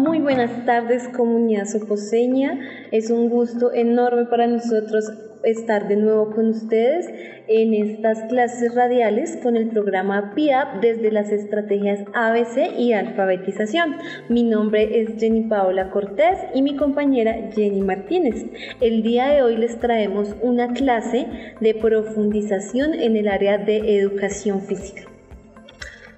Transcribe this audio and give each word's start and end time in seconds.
Muy 0.00 0.18
buenas 0.18 0.64
tardes 0.64 1.08
comunidad 1.08 1.66
soposeña. 1.66 2.58
Es 2.90 3.10
un 3.10 3.28
gusto 3.28 3.70
enorme 3.74 4.24
para 4.24 4.46
nosotros 4.46 5.12
estar 5.44 5.88
de 5.88 5.96
nuevo 5.96 6.30
con 6.30 6.48
ustedes 6.48 7.06
en 7.48 7.74
estas 7.74 8.22
clases 8.30 8.74
radiales 8.74 9.38
con 9.42 9.58
el 9.58 9.68
programa 9.68 10.32
PIAP 10.34 10.80
desde 10.80 11.12
las 11.12 11.30
estrategias 11.30 12.00
ABC 12.14 12.78
y 12.78 12.94
alfabetización. 12.94 13.96
Mi 14.30 14.42
nombre 14.42 15.02
es 15.02 15.20
Jenny 15.20 15.42
Paola 15.42 15.90
Cortés 15.90 16.38
y 16.54 16.62
mi 16.62 16.76
compañera 16.76 17.50
Jenny 17.54 17.82
Martínez. 17.82 18.46
El 18.80 19.02
día 19.02 19.28
de 19.28 19.42
hoy 19.42 19.58
les 19.58 19.78
traemos 19.80 20.34
una 20.40 20.72
clase 20.72 21.26
de 21.60 21.74
profundización 21.74 22.94
en 22.94 23.18
el 23.18 23.28
área 23.28 23.58
de 23.58 23.98
educación 23.98 24.62
física. 24.62 25.10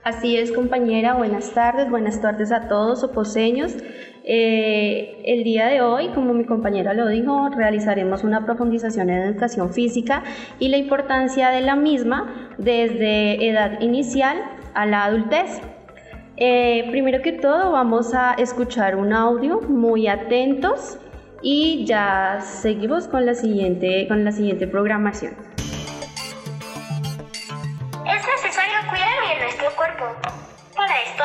Así 0.04 0.36
es, 0.36 0.50
compañera. 0.50 1.14
Buenas 1.14 1.52
tardes. 1.54 1.88
Buenas 1.88 2.20
tardes 2.20 2.50
a 2.50 2.66
todos 2.66 3.04
oposeños. 3.04 3.76
Eh, 4.24 5.22
el 5.24 5.44
día 5.44 5.66
de 5.66 5.80
hoy, 5.80 6.08
como 6.08 6.34
mi 6.34 6.44
compañera 6.44 6.92
lo 6.92 7.06
dijo, 7.06 7.50
realizaremos 7.50 8.24
una 8.24 8.44
profundización 8.44 9.10
en 9.10 9.22
educación 9.22 9.72
física 9.72 10.24
y 10.58 10.68
la 10.68 10.76
importancia 10.76 11.50
de 11.50 11.60
la 11.60 11.76
misma 11.76 12.52
desde 12.58 13.48
edad 13.48 13.80
inicial 13.80 14.38
a 14.74 14.86
la 14.86 15.04
adultez. 15.04 15.60
Eh, 16.36 16.88
primero 16.90 17.22
que 17.22 17.32
todo, 17.32 17.70
vamos 17.70 18.12
a 18.12 18.34
escuchar 18.34 18.96
un 18.96 19.12
audio 19.12 19.60
muy 19.60 20.08
atentos 20.08 20.98
y 21.42 21.84
ya 21.84 22.40
seguimos 22.40 23.06
con 23.06 23.24
la 23.24 23.34
siguiente, 23.34 24.08
con 24.08 24.24
la 24.24 24.32
siguiente 24.32 24.66
programación. 24.66 25.51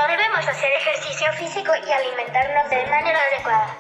Debemos 0.08 0.48
hacer 0.48 0.72
ejercicio 0.72 1.32
físico 1.34 1.72
y 1.76 1.91
alimentarnos 1.91 2.70
de 2.70 2.86
manera 2.86 3.20
adecuada. 3.32 3.76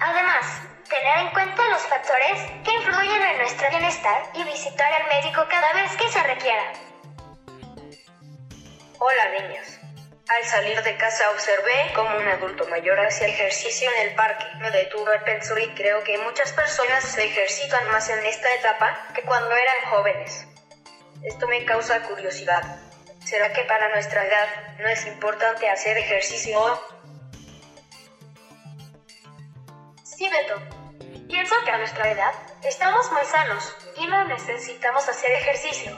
Además, 0.00 0.46
tener 0.88 1.18
en 1.18 1.30
cuenta 1.30 1.68
los 1.68 1.82
factores 1.82 2.40
que 2.64 2.72
influyen 2.72 3.22
en 3.22 3.38
nuestro 3.38 3.68
bienestar 3.68 4.22
y 4.34 4.44
visitar 4.44 4.92
al 4.92 5.08
médico 5.08 5.44
cada 5.50 5.72
vez 5.74 5.96
que 5.96 6.08
se 6.08 6.22
requiera. 6.22 6.72
Hola 8.98 9.28
niños. 9.40 9.78
Al 10.28 10.44
salir 10.44 10.82
de 10.82 10.96
casa 10.96 11.30
observé 11.30 11.92
como 11.94 12.16
un 12.16 12.28
adulto 12.28 12.66
mayor 12.68 12.98
hacía 13.00 13.28
ejercicio 13.28 13.90
en 13.96 14.08
el 14.08 14.14
parque. 14.14 14.44
Me 14.60 14.70
detuve 14.70 15.16
a 15.16 15.24
pensar 15.24 15.58
y 15.58 15.68
creo 15.74 16.02
que 16.04 16.18
muchas 16.18 16.52
personas 16.52 17.04
se 17.04 17.24
ejercitan 17.24 17.90
más 17.90 18.08
en 18.08 18.24
esta 18.24 18.52
etapa 18.54 19.06
que 19.14 19.22
cuando 19.22 19.50
eran 19.54 19.90
jóvenes. 19.90 20.46
Esto 21.22 21.46
me 21.48 21.64
causa 21.64 22.02
curiosidad. 22.02 22.87
¿Será 23.28 23.52
que 23.52 23.62
para 23.64 23.90
nuestra 23.90 24.24
edad 24.24 24.48
no 24.78 24.88
es 24.88 25.04
importante 25.04 25.68
hacer 25.68 25.98
ejercicio? 25.98 26.58
Sí, 30.02 30.26
Beto. 30.30 30.54
Pienso 31.28 31.54
que 31.62 31.70
a 31.70 31.76
nuestra 31.76 32.10
edad 32.10 32.32
estamos 32.62 33.12
muy 33.12 33.22
sanos 33.26 33.76
y 33.96 34.06
no 34.06 34.24
necesitamos 34.28 35.06
hacer 35.06 35.30
ejercicio. 35.32 35.92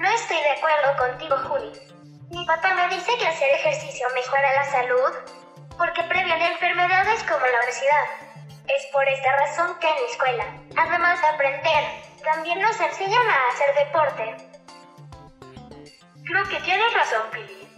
No 0.00 0.08
estoy 0.08 0.40
de 0.40 0.50
acuerdo 0.50 0.96
contigo, 0.96 1.36
Juli. 1.48 1.72
Mi 2.30 2.46
papá 2.46 2.72
me 2.72 2.88
dice 2.88 3.18
que 3.18 3.26
hacer 3.26 3.50
ejercicio 3.50 4.08
mejora 4.14 4.50
la 4.54 4.64
salud 4.64 5.12
porque 5.76 6.02
previene 6.04 6.52
enfermedades 6.52 7.22
como 7.24 7.44
la 7.44 7.60
obesidad. 7.60 8.06
Es 8.66 8.86
por 8.94 9.06
esta 9.06 9.36
razón 9.36 9.78
que 9.78 9.90
en 9.90 9.94
la 9.94 10.08
escuela, 10.10 10.44
además 10.74 11.20
de 11.20 11.26
aprender 11.26 12.06
también 12.32 12.60
nos 12.60 12.78
enseñan 12.80 13.28
a 13.28 13.48
hacer 13.48 13.74
deporte. 13.86 14.36
Creo 16.24 16.44
que 16.48 16.60
tienes 16.60 16.92
razón, 16.92 17.22
Pili. 17.30 17.68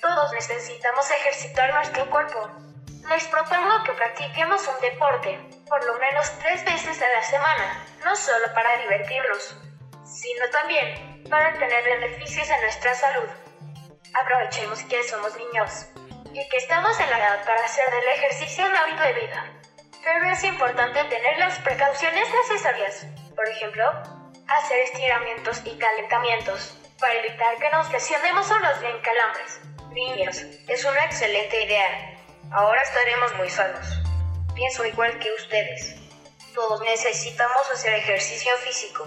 Todos 0.00 0.32
necesitamos 0.32 1.10
ejercitar 1.10 1.74
nuestro 1.74 2.08
cuerpo. 2.08 2.48
Les 3.08 3.26
propongo 3.26 3.82
que 3.84 3.92
practiquemos 3.92 4.68
un 4.68 4.80
deporte, 4.80 5.40
por 5.68 5.84
lo 5.84 5.98
menos 5.98 6.30
tres 6.38 6.64
veces 6.64 7.02
a 7.02 7.08
la 7.16 7.22
semana, 7.22 7.84
no 8.04 8.14
solo 8.14 8.46
para 8.54 8.76
divertirnos, 8.76 9.56
sino 10.04 10.48
también 10.50 11.24
para 11.28 11.52
tener 11.54 11.82
beneficios 11.84 12.48
en 12.50 12.60
nuestra 12.60 12.94
salud. 12.94 13.28
Aprovechemos 14.14 14.80
que 14.84 15.02
somos 15.02 15.36
niños 15.36 15.86
y 16.32 16.48
que 16.48 16.56
estamos 16.58 16.98
en 17.00 17.10
la 17.10 17.18
edad 17.18 17.44
para 17.44 17.64
hacer 17.64 17.90
del 17.90 18.08
ejercicio 18.08 18.64
un 18.64 18.76
hábito 18.76 19.02
de 19.02 19.12
vida. 19.14 19.52
Pero 20.04 20.30
es 20.30 20.44
importante 20.44 21.02
tener 21.04 21.38
las 21.38 21.58
precauciones 21.60 22.28
necesarias. 22.32 23.06
Por 23.38 23.48
ejemplo, 23.48 23.84
hacer 24.48 24.80
estiramientos 24.80 25.62
y 25.64 25.78
calentamientos 25.78 26.76
para 26.98 27.14
evitar 27.20 27.56
que 27.58 27.70
nos 27.70 27.88
lesionemos 27.92 28.50
o 28.50 28.58
nos 28.58 28.80
den 28.80 29.00
calambres. 29.00 29.60
Niños, 29.92 30.38
es 30.66 30.84
una 30.84 31.04
excelente 31.04 31.62
idea. 31.62 32.18
Ahora 32.50 32.82
estaremos 32.82 33.32
muy 33.36 33.48
sanos. 33.48 33.86
Pienso 34.56 34.84
igual 34.84 35.20
que 35.20 35.32
ustedes. 35.34 35.94
Todos 36.52 36.80
necesitamos 36.80 37.70
hacer 37.72 37.94
ejercicio 37.94 38.56
físico. 38.56 39.06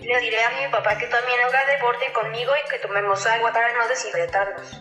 Le 0.00 0.20
diré 0.20 0.42
a 0.42 0.50
mi 0.52 0.68
papá 0.68 0.96
que 0.96 1.08
también 1.08 1.38
haga 1.40 1.66
deporte 1.66 2.10
conmigo 2.14 2.54
y 2.56 2.70
que 2.70 2.78
tomemos 2.78 3.26
agua 3.26 3.52
para 3.52 3.74
no 3.74 3.86
deshidratarnos. 3.88 4.72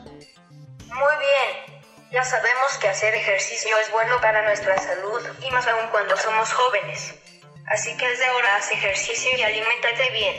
Muy 0.86 1.16
bien. 1.20 1.82
Ya 2.12 2.24
sabemos 2.24 2.78
que 2.80 2.88
hacer 2.88 3.14
ejercicio 3.14 3.78
es 3.78 3.92
bueno 3.92 4.22
para 4.22 4.44
nuestra 4.44 4.78
salud 4.78 5.22
y 5.42 5.52
más 5.52 5.68
aún 5.68 5.90
cuando 5.90 6.16
somos 6.16 6.54
jóvenes. 6.54 7.25
Así 7.68 7.98
que 7.98 8.08
desde 8.08 8.26
ahora 8.26 8.58
haz 8.58 8.72
ejercicio 8.72 9.32
y 9.38 9.42
alimentate 9.42 10.12
bien. 10.14 10.36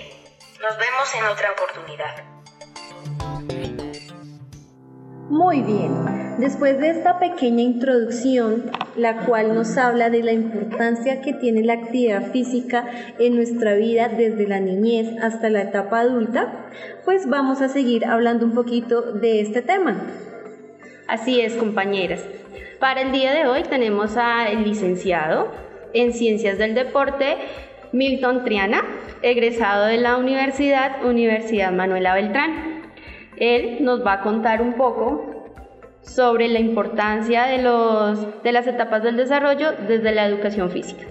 Nos 0.63 0.79
vemos 0.79 1.15
en 1.19 1.25
otra 1.25 1.53
oportunidad. 1.53 2.37
Muy 5.29 5.61
bien, 5.63 6.39
después 6.39 6.79
de 6.79 6.91
esta 6.91 7.19
pequeña 7.19 7.63
introducción, 7.63 8.71
la 8.95 9.25
cual 9.27 9.57
nos 9.57 9.77
habla 9.77 10.09
de 10.09 10.23
la 10.23 10.33
importancia 10.33 11.21
que 11.21 11.33
tiene 11.33 11.65
la 11.65 11.73
actividad 11.73 12.31
física 12.31 12.89
en 13.19 13.35
nuestra 13.35 13.75
vida 13.75 14.09
desde 14.09 14.47
la 14.47 14.61
niñez 14.61 15.09
hasta 15.21 15.51
la 15.51 15.63
etapa 15.63 16.01
adulta, 16.01 16.71
pues 17.05 17.29
vamos 17.29 17.61
a 17.61 17.69
seguir 17.69 18.07
hablando 18.07 18.47
un 18.47 18.55
poquito 18.55 19.03
de 19.03 19.41
este 19.41 19.63
tema. 19.63 20.01
Así 21.09 21.41
es, 21.41 21.55
compañeras. 21.55 22.23
Para 22.79 23.01
el 23.01 23.11
día 23.11 23.33
de 23.33 23.49
hoy 23.49 23.65
tenemos 23.65 24.17
al 24.17 24.63
licenciado 24.63 25.66
en 25.97 26.13
Ciencias 26.13 26.59
del 26.59 26.75
Deporte, 26.75 27.37
Milton 27.93 28.45
Triana, 28.45 28.83
egresado 29.23 29.87
de 29.87 29.97
la 29.97 30.19
Universidad 30.19 31.05
Universidad 31.05 31.73
Manuela 31.73 32.15
Beltrán. 32.15 32.93
Él 33.39 33.79
nos 33.81 34.05
va 34.05 34.15
a 34.15 34.21
contar 34.21 34.61
un 34.61 34.75
poco 34.75 35.33
sobre 36.03 36.49
la 36.49 36.61
importancia 36.61 37.47
de, 37.47 37.63
los, 37.63 38.43
de 38.43 38.53
las 38.53 38.67
etapas 38.67 39.03
del 39.03 39.17
desarrollo 39.17 39.73
desde 39.89 40.13
la 40.13 40.27
educación 40.27 40.71
física. 40.71 41.05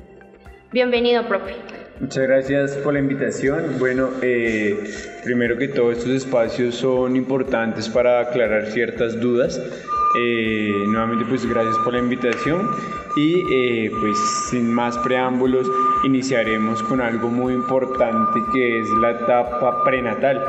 Bienvenido, 0.71 1.27
profe. 1.27 1.55
Muchas 1.99 2.23
gracias 2.27 2.75
por 2.77 2.93
la 2.93 2.99
invitación. 2.99 3.79
Bueno, 3.79 4.09
eh, 4.21 4.77
primero 5.23 5.57
que 5.57 5.69
todo, 5.69 5.91
estos 5.91 6.09
espacios 6.09 6.75
son 6.75 7.15
importantes 7.15 7.89
para 7.89 8.19
aclarar 8.19 8.67
ciertas 8.67 9.19
dudas. 9.19 9.59
Eh, 10.21 10.71
nuevamente, 10.87 11.25
pues 11.27 11.45
gracias 11.45 11.77
por 11.79 11.93
la 11.93 11.99
invitación 11.99 12.69
y 13.15 13.45
eh, 13.49 13.91
pues 13.99 14.17
sin 14.49 14.73
más 14.73 14.97
preámbulos 14.99 15.71
iniciaremos 16.03 16.83
con 16.83 17.01
algo 17.01 17.29
muy 17.29 17.53
importante 17.53 18.41
que 18.51 18.79
es 18.79 18.89
la 19.01 19.11
etapa 19.11 19.83
prenatal. 19.83 20.43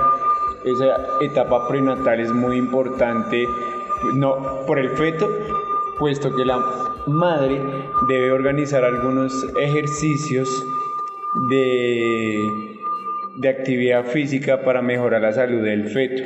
Esa 0.65 0.97
etapa 1.21 1.69
prenatal 1.69 2.21
es 2.21 2.33
muy 2.33 2.57
importante 2.57 3.47
no 4.15 4.65
por 4.67 4.79
el 4.79 4.91
feto, 4.91 5.31
puesto 5.99 6.35
que 6.35 6.45
la 6.45 6.59
madre 7.07 7.61
debe 8.09 8.33
organizar 8.33 8.85
algunos 8.85 9.33
ejercicios 9.61 10.49
de, 11.49 12.75
actividad 13.49 14.05
física 14.07 14.63
para 14.63 14.83
mejorar 14.83 15.23
la 15.23 15.33
salud 15.33 15.63
del 15.63 15.89
feto. 15.89 16.23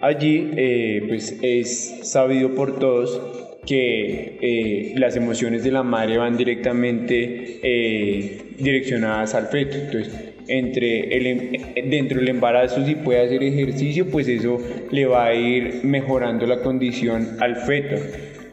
Allí 0.00 0.50
eh, 0.56 1.04
pues 1.08 1.36
es 1.42 2.08
sabido 2.08 2.54
por 2.54 2.78
todos 2.78 3.20
que 3.66 4.38
eh, 4.40 4.94
las 4.96 5.16
emociones 5.16 5.62
de 5.62 5.70
la 5.70 5.82
madre 5.82 6.18
van 6.18 6.36
directamente 6.36 7.60
eh, 7.62 8.42
direccionadas 8.58 9.34
al 9.34 9.46
feto. 9.48 9.76
Entonces, 9.76 10.12
entre 10.48 11.30
em, 11.30 11.90
dentro 11.90 12.18
del 12.18 12.28
embarazo, 12.28 12.84
si 12.84 12.96
puede 12.96 13.20
hacer 13.20 13.42
ejercicio, 13.42 14.06
pues 14.10 14.26
eso 14.28 14.58
le 14.90 15.06
va 15.06 15.26
a 15.26 15.34
ir 15.34 15.80
mejorando 15.84 16.46
la 16.46 16.60
condición 16.60 17.36
al 17.40 17.56
feto. 17.56 17.96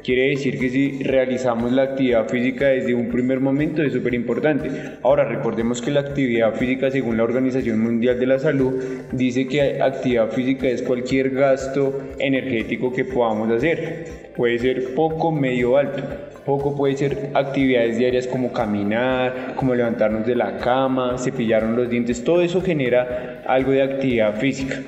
Quiere 0.03 0.29
decir 0.29 0.57
que 0.57 0.69
si 0.69 1.03
realizamos 1.03 1.73
la 1.73 1.83
actividad 1.83 2.29
física 2.29 2.67
desde 2.67 2.93
un 2.93 3.09
primer 3.09 3.41
momento 3.41 3.83
es 3.83 3.91
súper 3.91 4.13
importante. 4.13 4.69
Ahora 5.03 5.25
recordemos 5.25 5.81
que 5.81 5.91
la 5.91 5.99
actividad 5.99 6.53
física 6.55 6.89
según 6.89 7.17
la 7.17 7.23
Organización 7.23 7.81
Mundial 7.81 8.17
de 8.17 8.25
la 8.25 8.39
Salud 8.39 8.81
dice 9.11 9.47
que 9.47 9.81
actividad 9.81 10.31
física 10.31 10.67
es 10.67 10.81
cualquier 10.83 11.31
gasto 11.31 11.99
energético 12.17 12.93
que 12.93 13.03
podamos 13.03 13.51
hacer. 13.51 14.29
Puede 14.37 14.57
ser 14.59 14.93
poco, 14.95 15.33
medio, 15.33 15.75
alto. 15.75 16.01
Poco 16.45 16.75
puede 16.75 16.95
ser 16.95 17.31
actividades 17.33 17.97
diarias 17.97 18.25
como 18.25 18.53
caminar, 18.53 19.53
como 19.57 19.75
levantarnos 19.75 20.25
de 20.25 20.35
la 20.35 20.57
cama, 20.59 21.17
cepillarnos 21.17 21.77
los 21.77 21.89
dientes. 21.89 22.23
Todo 22.23 22.41
eso 22.41 22.61
genera 22.61 23.43
algo 23.45 23.71
de 23.71 23.83
actividad 23.83 24.39
física. 24.39 24.81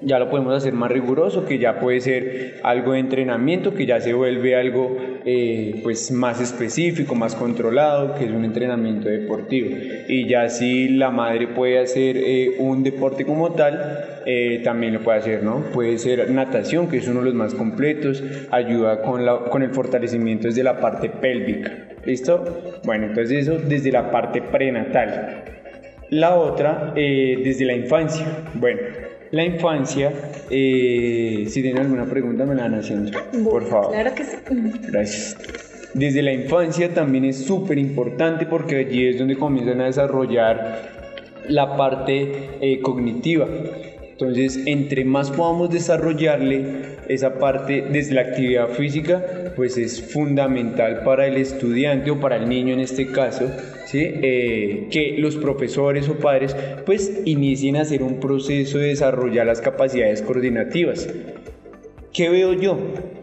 Ya 0.00 0.18
lo 0.18 0.28
podemos 0.28 0.54
hacer 0.54 0.74
más 0.74 0.90
riguroso, 0.90 1.46
que 1.46 1.58
ya 1.58 1.80
puede 1.80 2.00
ser 2.00 2.60
algo 2.62 2.92
de 2.92 3.00
entrenamiento, 3.00 3.74
que 3.74 3.86
ya 3.86 4.00
se 4.00 4.12
vuelve 4.12 4.54
algo 4.54 4.96
eh, 5.24 5.80
pues 5.82 6.10
más 6.12 6.40
específico, 6.40 7.14
más 7.14 7.34
controlado, 7.34 8.14
que 8.14 8.26
es 8.26 8.30
un 8.30 8.44
entrenamiento 8.44 9.08
deportivo. 9.08 9.76
Y 10.08 10.28
ya 10.28 10.48
si 10.48 10.88
la 10.88 11.10
madre 11.10 11.48
puede 11.48 11.78
hacer 11.78 12.16
eh, 12.16 12.56
un 12.58 12.82
deporte 12.82 13.24
como 13.24 13.52
tal, 13.52 14.22
eh, 14.26 14.60
también 14.62 14.94
lo 14.94 15.00
puede 15.00 15.18
hacer, 15.18 15.42
¿no? 15.42 15.62
Puede 15.72 15.98
ser 15.98 16.30
natación, 16.30 16.88
que 16.88 16.98
es 16.98 17.08
uno 17.08 17.20
de 17.20 17.26
los 17.26 17.34
más 17.34 17.54
completos, 17.54 18.22
ayuda 18.50 19.00
con, 19.02 19.24
la, 19.24 19.38
con 19.44 19.62
el 19.62 19.70
fortalecimiento 19.70 20.48
desde 20.48 20.62
la 20.62 20.78
parte 20.78 21.08
pélvica. 21.08 21.72
¿Listo? 22.04 22.80
Bueno, 22.84 23.06
entonces 23.06 23.48
eso 23.48 23.58
desde 23.58 23.90
la 23.90 24.10
parte 24.10 24.40
prenatal. 24.40 25.45
La 26.10 26.36
otra, 26.36 26.92
desde 26.94 27.64
la 27.64 27.74
infancia. 27.74 28.26
Bueno, 28.54 28.80
la 29.30 29.44
infancia. 29.44 30.12
Eh, 30.50 31.46
si 31.48 31.62
tienen 31.62 31.82
alguna 31.82 32.04
pregunta, 32.04 32.44
me 32.44 32.54
la 32.54 32.64
van 32.64 32.74
haciendo, 32.76 33.10
por 33.44 33.64
favor. 33.66 33.92
Claro 33.92 34.14
que 34.14 34.24
sí. 34.24 34.36
Gracias. 34.88 35.36
Desde 35.94 36.22
la 36.22 36.32
infancia 36.32 36.92
también 36.92 37.24
es 37.24 37.44
súper 37.44 37.78
importante 37.78 38.46
porque 38.46 38.76
allí 38.76 39.08
es 39.08 39.18
donde 39.18 39.36
comienzan 39.36 39.80
a 39.80 39.86
desarrollar 39.86 40.90
la 41.48 41.76
parte 41.76 42.50
eh, 42.60 42.80
cognitiva. 42.80 43.46
Entonces, 44.18 44.62
entre 44.64 45.04
más 45.04 45.30
podamos 45.30 45.68
desarrollarle 45.68 46.64
esa 47.06 47.38
parte 47.38 47.84
desde 47.92 48.14
la 48.14 48.22
actividad 48.22 48.68
física, 48.70 49.52
pues 49.54 49.76
es 49.76 50.00
fundamental 50.00 51.02
para 51.04 51.26
el 51.26 51.36
estudiante 51.36 52.10
o 52.10 52.18
para 52.18 52.36
el 52.36 52.48
niño 52.48 52.72
en 52.72 52.80
este 52.80 53.12
caso, 53.12 53.50
¿sí? 53.84 53.98
Eh, 54.00 54.88
que 54.90 55.16
los 55.18 55.36
profesores 55.36 56.08
o 56.08 56.14
padres 56.14 56.56
pues 56.86 57.12
inicien 57.26 57.76
a 57.76 57.82
hacer 57.82 58.02
un 58.02 58.18
proceso 58.18 58.78
de 58.78 58.88
desarrollar 58.88 59.44
las 59.44 59.60
capacidades 59.60 60.22
coordinativas. 60.22 61.06
¿Qué 62.14 62.30
veo 62.30 62.54
yo? 62.54 62.78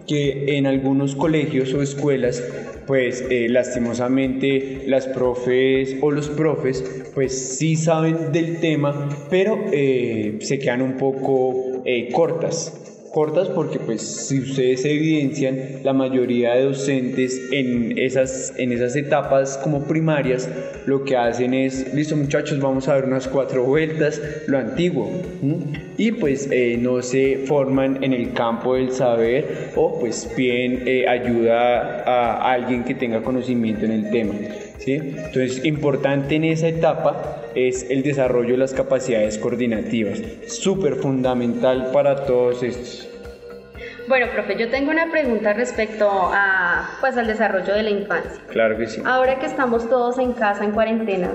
Que 0.07 0.59
en 0.59 0.67
algunos 0.67 1.15
colegios 1.15 1.73
o 1.73 1.81
escuelas, 1.81 2.43
pues 2.85 3.23
eh, 3.29 3.47
lastimosamente 3.49 4.83
las 4.87 5.07
profes 5.07 5.97
o 6.01 6.11
los 6.11 6.29
profes, 6.29 6.83
pues 7.13 7.57
sí 7.57 7.75
saben 7.75 8.31
del 8.31 8.59
tema, 8.59 9.09
pero 9.29 9.65
eh, 9.71 10.37
se 10.41 10.59
quedan 10.59 10.81
un 10.81 10.97
poco 10.97 11.81
eh, 11.85 12.09
cortas 12.11 12.82
cortas 13.13 13.47
porque 13.47 13.77
pues 13.77 14.01
si 14.01 14.39
ustedes 14.39 14.83
evidencian 14.85 15.83
la 15.83 15.93
mayoría 15.93 16.55
de 16.55 16.63
docentes 16.63 17.39
en 17.51 17.95
esas, 17.99 18.53
en 18.57 18.71
esas 18.71 18.95
etapas 18.95 19.59
como 19.63 19.83
primarias 19.83 20.49
lo 20.87 21.03
que 21.03 21.15
hacen 21.15 21.53
es 21.53 21.93
listo 21.93 22.15
muchachos 22.15 22.59
vamos 22.59 22.87
a 22.87 22.95
dar 22.95 23.05
unas 23.05 23.27
cuatro 23.27 23.65
vueltas 23.65 24.19
lo 24.47 24.57
antiguo 24.57 25.11
y 25.95 26.11
pues 26.13 26.49
eh, 26.51 26.75
no 26.81 27.03
se 27.03 27.43
forman 27.45 28.03
en 28.03 28.13
el 28.13 28.33
campo 28.33 28.73
del 28.73 28.91
saber 28.91 29.69
o 29.75 29.99
pues 29.99 30.27
piden 30.35 30.81
eh, 30.87 31.07
ayuda 31.07 32.03
a 32.05 32.51
alguien 32.51 32.83
que 32.83 32.95
tenga 32.95 33.21
conocimiento 33.21 33.85
en 33.85 33.91
el 33.91 34.09
tema 34.09 34.33
¿sí? 34.79 34.93
entonces 34.93 35.63
importante 35.63 36.33
en 36.33 36.45
esa 36.45 36.67
etapa 36.67 37.42
es 37.55 37.89
el 37.89 38.03
desarrollo 38.03 38.51
de 38.51 38.57
las 38.57 38.73
capacidades 38.73 39.37
coordinativas, 39.37 40.21
súper 40.47 40.95
fundamental 40.95 41.91
para 41.91 42.25
todos 42.25 42.63
estos. 42.63 43.09
Bueno, 44.07 44.27
profe, 44.33 44.57
yo 44.57 44.69
tengo 44.69 44.91
una 44.91 45.09
pregunta 45.11 45.53
respecto 45.53 46.09
a, 46.11 46.97
pues, 46.99 47.15
al 47.17 47.25
desarrollo 47.25 47.73
de 47.73 47.83
la 47.83 47.89
infancia. 47.89 48.41
Claro 48.49 48.77
que 48.77 48.87
sí. 48.87 49.01
Ahora 49.05 49.39
que 49.39 49.45
estamos 49.45 49.89
todos 49.89 50.19
en 50.19 50.33
casa, 50.33 50.65
en 50.65 50.71
cuarentena, 50.71 51.29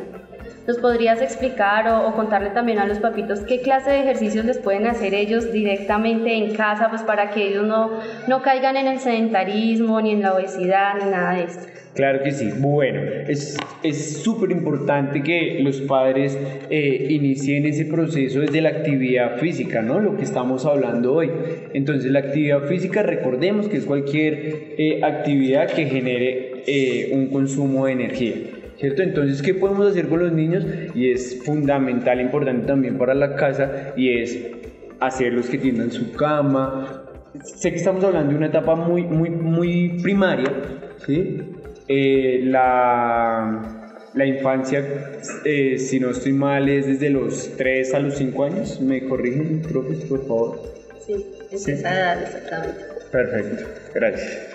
¿nos 0.68 0.76
podrías 0.76 1.22
explicar 1.22 1.88
o, 1.88 2.14
contarle 2.14 2.50
también 2.50 2.78
a 2.78 2.86
los 2.86 2.98
papitos 2.98 3.40
qué 3.40 3.62
clase 3.62 3.90
de 3.90 4.00
ejercicios 4.00 4.44
les 4.44 4.58
pueden 4.58 4.86
hacer 4.86 5.14
ellos 5.14 5.50
directamente 5.50 6.34
en 6.34 6.54
casa, 6.54 6.90
pues 6.90 7.02
para 7.02 7.30
que 7.30 7.48
ellos 7.48 7.66
no, 7.66 7.98
no 8.28 8.42
caigan 8.42 8.76
en 8.76 8.86
el 8.86 8.98
sedentarismo, 8.98 9.98
ni 10.02 10.10
en 10.10 10.20
la 10.20 10.34
obesidad, 10.34 10.96
ni 11.02 11.10
nada 11.10 11.36
de 11.36 11.44
esto? 11.44 11.66
Claro 11.94 12.22
que 12.22 12.32
sí. 12.32 12.50
Bueno, 12.58 13.00
es 13.26 14.22
súper 14.22 14.50
importante 14.50 15.22
que 15.22 15.58
los 15.62 15.80
padres 15.80 16.38
eh, 16.68 17.06
inicien 17.08 17.64
ese 17.64 17.86
proceso 17.86 18.40
desde 18.40 18.60
la 18.60 18.68
actividad 18.68 19.38
física, 19.38 19.80
¿no? 19.80 19.98
Lo 19.98 20.18
que 20.18 20.24
estamos 20.24 20.66
hablando 20.66 21.14
hoy. 21.14 21.30
Entonces, 21.72 22.12
la 22.12 22.18
actividad 22.18 22.64
física, 22.68 23.02
recordemos 23.02 23.68
que 23.68 23.78
es 23.78 23.86
cualquier 23.86 24.74
eh, 24.76 25.00
actividad 25.02 25.66
que 25.70 25.86
genere 25.86 26.62
eh, 26.66 27.08
un 27.12 27.28
consumo 27.28 27.86
de 27.86 27.92
energía. 27.92 28.34
¿Cierto? 28.78 29.02
Entonces, 29.02 29.42
¿qué 29.42 29.54
podemos 29.54 29.88
hacer 29.88 30.08
con 30.08 30.20
los 30.20 30.32
niños? 30.32 30.64
Y 30.94 31.10
es 31.10 31.42
fundamental, 31.44 32.20
importante 32.20 32.66
también 32.66 32.96
para 32.96 33.12
la 33.14 33.34
casa, 33.34 33.92
y 33.96 34.20
es 34.20 34.38
hacerlos 35.00 35.48
que 35.48 35.58
tiendan 35.58 35.90
su 35.90 36.12
cama. 36.12 37.04
Sé 37.42 37.70
que 37.70 37.76
estamos 37.76 38.04
hablando 38.04 38.30
de 38.30 38.36
una 38.36 38.46
etapa 38.46 38.76
muy, 38.76 39.02
muy, 39.02 39.30
muy 39.30 39.98
primaria, 40.00 40.52
¿sí? 41.04 41.40
Eh, 41.88 42.42
la, 42.44 43.96
la, 44.14 44.26
infancia, 44.26 44.84
eh, 45.44 45.78
si 45.78 45.98
no 45.98 46.10
estoy 46.10 46.32
mal, 46.32 46.68
es 46.68 46.86
desde 46.86 47.10
los 47.10 47.56
3 47.56 47.94
a 47.94 47.98
los 47.98 48.14
5 48.14 48.44
años. 48.44 48.80
¿Me 48.80 49.04
corrigen, 49.06 49.60
profes, 49.62 50.04
por 50.04 50.26
favor? 50.26 50.60
Sí, 51.04 51.26
es 51.50 51.66
esa 51.66 51.94
edad 51.94 52.22
exactamente. 52.22 52.80
Perfecto, 53.10 53.64
gracias. 53.94 54.47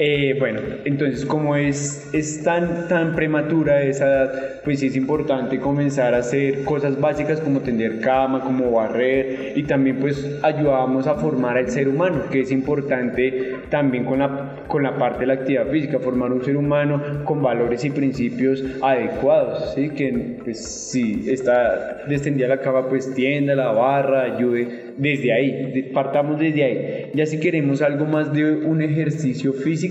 Eh, 0.00 0.36
bueno, 0.38 0.60
entonces 0.84 1.24
como 1.24 1.56
es, 1.56 2.08
es 2.14 2.44
tan, 2.44 2.86
tan 2.86 3.16
prematura 3.16 3.82
esa 3.82 4.06
edad, 4.06 4.62
pues 4.62 4.78
sí 4.78 4.86
es 4.86 4.94
importante 4.94 5.58
comenzar 5.58 6.14
a 6.14 6.18
hacer 6.18 6.62
cosas 6.62 7.00
básicas 7.00 7.40
como 7.40 7.60
tender 7.60 7.98
cama, 7.98 8.40
como 8.44 8.70
barrer 8.70 9.54
y 9.56 9.64
también 9.64 9.98
pues 9.98 10.38
ayudamos 10.42 11.08
a 11.08 11.16
formar 11.16 11.56
al 11.56 11.68
ser 11.68 11.88
humano, 11.88 12.22
que 12.30 12.42
es 12.42 12.52
importante 12.52 13.56
también 13.70 14.04
con 14.04 14.20
la, 14.20 14.62
con 14.68 14.84
la 14.84 14.96
parte 14.96 15.20
de 15.20 15.26
la 15.26 15.34
actividad 15.34 15.66
física, 15.66 15.98
formar 15.98 16.32
un 16.32 16.44
ser 16.44 16.56
humano 16.56 17.24
con 17.24 17.42
valores 17.42 17.84
y 17.84 17.90
principios 17.90 18.62
adecuados, 18.80 19.74
¿sí? 19.74 19.90
que 19.90 20.36
pues 20.44 20.64
si 20.64 21.28
está 21.28 22.04
descendida 22.08 22.46
la 22.46 22.60
cama 22.60 22.88
pues 22.88 23.12
tienda 23.14 23.56
la 23.56 23.72
barra, 23.72 24.22
ayude 24.36 24.92
desde 24.96 25.32
ahí, 25.32 25.90
partamos 25.92 26.38
desde 26.38 26.64
ahí. 26.64 27.10
Ya 27.14 27.26
si 27.26 27.40
queremos 27.40 27.82
algo 27.82 28.04
más 28.04 28.32
de 28.32 28.52
un 28.52 28.82
ejercicio 28.82 29.52
físico, 29.52 29.87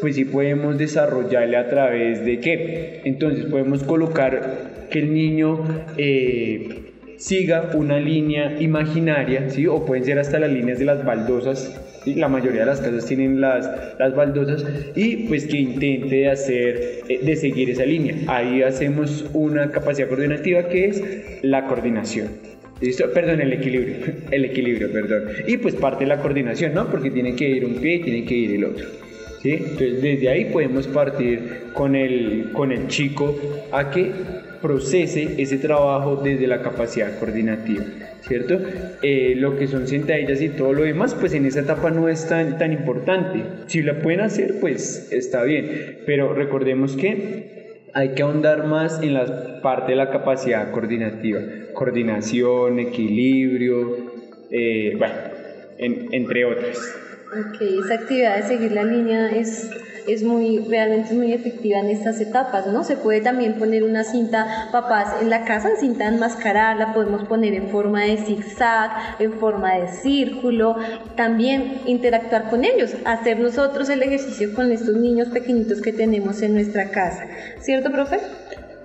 pues 0.00 0.16
sí 0.16 0.24
podemos 0.24 0.78
desarrollarle 0.78 1.56
a 1.56 1.68
través 1.68 2.24
de 2.24 2.40
qué. 2.40 3.00
Entonces 3.04 3.46
podemos 3.46 3.82
colocar 3.82 4.88
que 4.90 4.98
el 4.98 5.14
niño 5.14 5.62
eh, 5.96 6.90
siga 7.16 7.70
una 7.74 8.00
línea 8.00 8.60
imaginaria, 8.60 9.50
¿sí? 9.50 9.66
o 9.66 9.84
pueden 9.84 10.04
ser 10.04 10.18
hasta 10.18 10.38
las 10.38 10.50
líneas 10.50 10.78
de 10.78 10.86
las 10.86 11.04
baldosas. 11.04 11.80
La 12.06 12.28
mayoría 12.28 12.60
de 12.60 12.66
las 12.66 12.80
casas 12.80 13.04
tienen 13.04 13.42
las, 13.42 13.70
las 13.98 14.14
baldosas 14.16 14.64
y 14.96 15.28
pues 15.28 15.46
que 15.46 15.58
intente 15.58 16.28
hacer, 16.28 17.02
eh, 17.08 17.20
de 17.22 17.36
seguir 17.36 17.68
esa 17.68 17.84
línea. 17.84 18.16
Ahí 18.26 18.62
hacemos 18.62 19.26
una 19.34 19.70
capacidad 19.70 20.08
coordinativa 20.08 20.68
que 20.68 20.86
es 20.86 21.02
la 21.42 21.66
coordinación. 21.66 22.28
Perdón, 23.12 23.42
el 23.42 23.52
equilibrio. 23.52 23.96
El 24.30 24.44
equilibrio, 24.46 24.90
perdón. 24.90 25.24
Y 25.46 25.58
pues 25.58 25.74
parte 25.74 26.04
de 26.04 26.08
la 26.08 26.20
coordinación, 26.20 26.72
¿no? 26.72 26.90
Porque 26.90 27.10
tiene 27.10 27.34
que 27.36 27.48
ir 27.48 27.64
un 27.64 27.74
pie 27.74 27.96
y 27.96 28.02
tiene 28.02 28.24
que 28.24 28.34
ir 28.34 28.52
el 28.52 28.64
otro. 28.64 28.86
Entonces 29.42 30.02
desde 30.02 30.28
ahí 30.28 30.46
podemos 30.46 30.86
partir 30.86 31.70
con 31.72 31.96
el, 31.96 32.50
con 32.52 32.72
el 32.72 32.88
chico 32.88 33.34
a 33.72 33.90
que 33.90 34.12
procese 34.60 35.40
ese 35.40 35.56
trabajo 35.56 36.16
desde 36.16 36.46
la 36.46 36.60
capacidad 36.60 37.18
coordinativa, 37.18 37.82
¿cierto? 38.20 38.60
Eh, 39.02 39.34
lo 39.36 39.56
que 39.56 39.66
son 39.66 39.88
sentadillas 39.88 40.42
y 40.42 40.50
todo 40.50 40.74
lo 40.74 40.82
demás, 40.82 41.14
pues 41.14 41.32
en 41.32 41.46
esa 41.46 41.60
etapa 41.60 41.90
no 41.90 42.08
es 42.08 42.28
tan, 42.28 42.58
tan 42.58 42.72
importante. 42.72 43.42
Si 43.66 43.82
la 43.82 44.00
pueden 44.00 44.20
hacer, 44.20 44.56
pues 44.60 45.10
está 45.12 45.42
bien, 45.44 46.00
pero 46.04 46.34
recordemos 46.34 46.96
que 46.96 47.70
hay 47.94 48.10
que 48.10 48.22
ahondar 48.22 48.66
más 48.66 49.02
en 49.02 49.14
la 49.14 49.60
parte 49.62 49.92
de 49.92 49.96
la 49.96 50.10
capacidad 50.10 50.70
coordinativa, 50.70 51.40
coordinación, 51.72 52.78
equilibrio, 52.78 53.96
eh, 54.50 54.94
bueno, 54.98 55.14
entre 55.78 56.44
otras. 56.44 57.09
Ok, 57.32 57.60
esa 57.60 57.94
actividad 57.94 58.36
de 58.36 58.42
seguir 58.42 58.72
la 58.72 58.84
línea 58.84 59.30
es 59.30 59.70
es 60.06 60.22
muy, 60.22 60.58
realmente 60.68 61.14
muy 61.14 61.32
efectiva 61.32 61.78
en 61.78 61.90
estas 61.90 62.20
etapas, 62.20 62.66
¿no? 62.66 62.84
Se 62.84 62.96
puede 62.96 63.20
también 63.20 63.54
poner 63.54 63.84
una 63.84 64.04
cinta 64.04 64.68
papás 64.72 65.22
en 65.22 65.30
la 65.30 65.44
casa, 65.44 65.68
cinta 65.78 66.08
enmascarada, 66.08 66.74
la 66.74 66.94
podemos 66.94 67.24
poner 67.24 67.54
en 67.54 67.68
forma 67.68 68.04
de 68.04 68.16
zigzag, 68.16 68.90
en 69.18 69.34
forma 69.34 69.78
de 69.78 69.88
círculo, 69.88 70.76
también 71.16 71.80
interactuar 71.86 72.48
con 72.50 72.64
ellos, 72.64 72.96
hacer 73.04 73.38
nosotros 73.38 73.88
el 73.88 74.02
ejercicio 74.02 74.52
con 74.54 74.72
estos 74.72 74.96
niños 74.96 75.28
pequeñitos 75.28 75.80
que 75.80 75.92
tenemos 75.92 76.42
en 76.42 76.54
nuestra 76.54 76.90
casa, 76.90 77.26
¿cierto, 77.58 77.90
profe? 77.90 78.18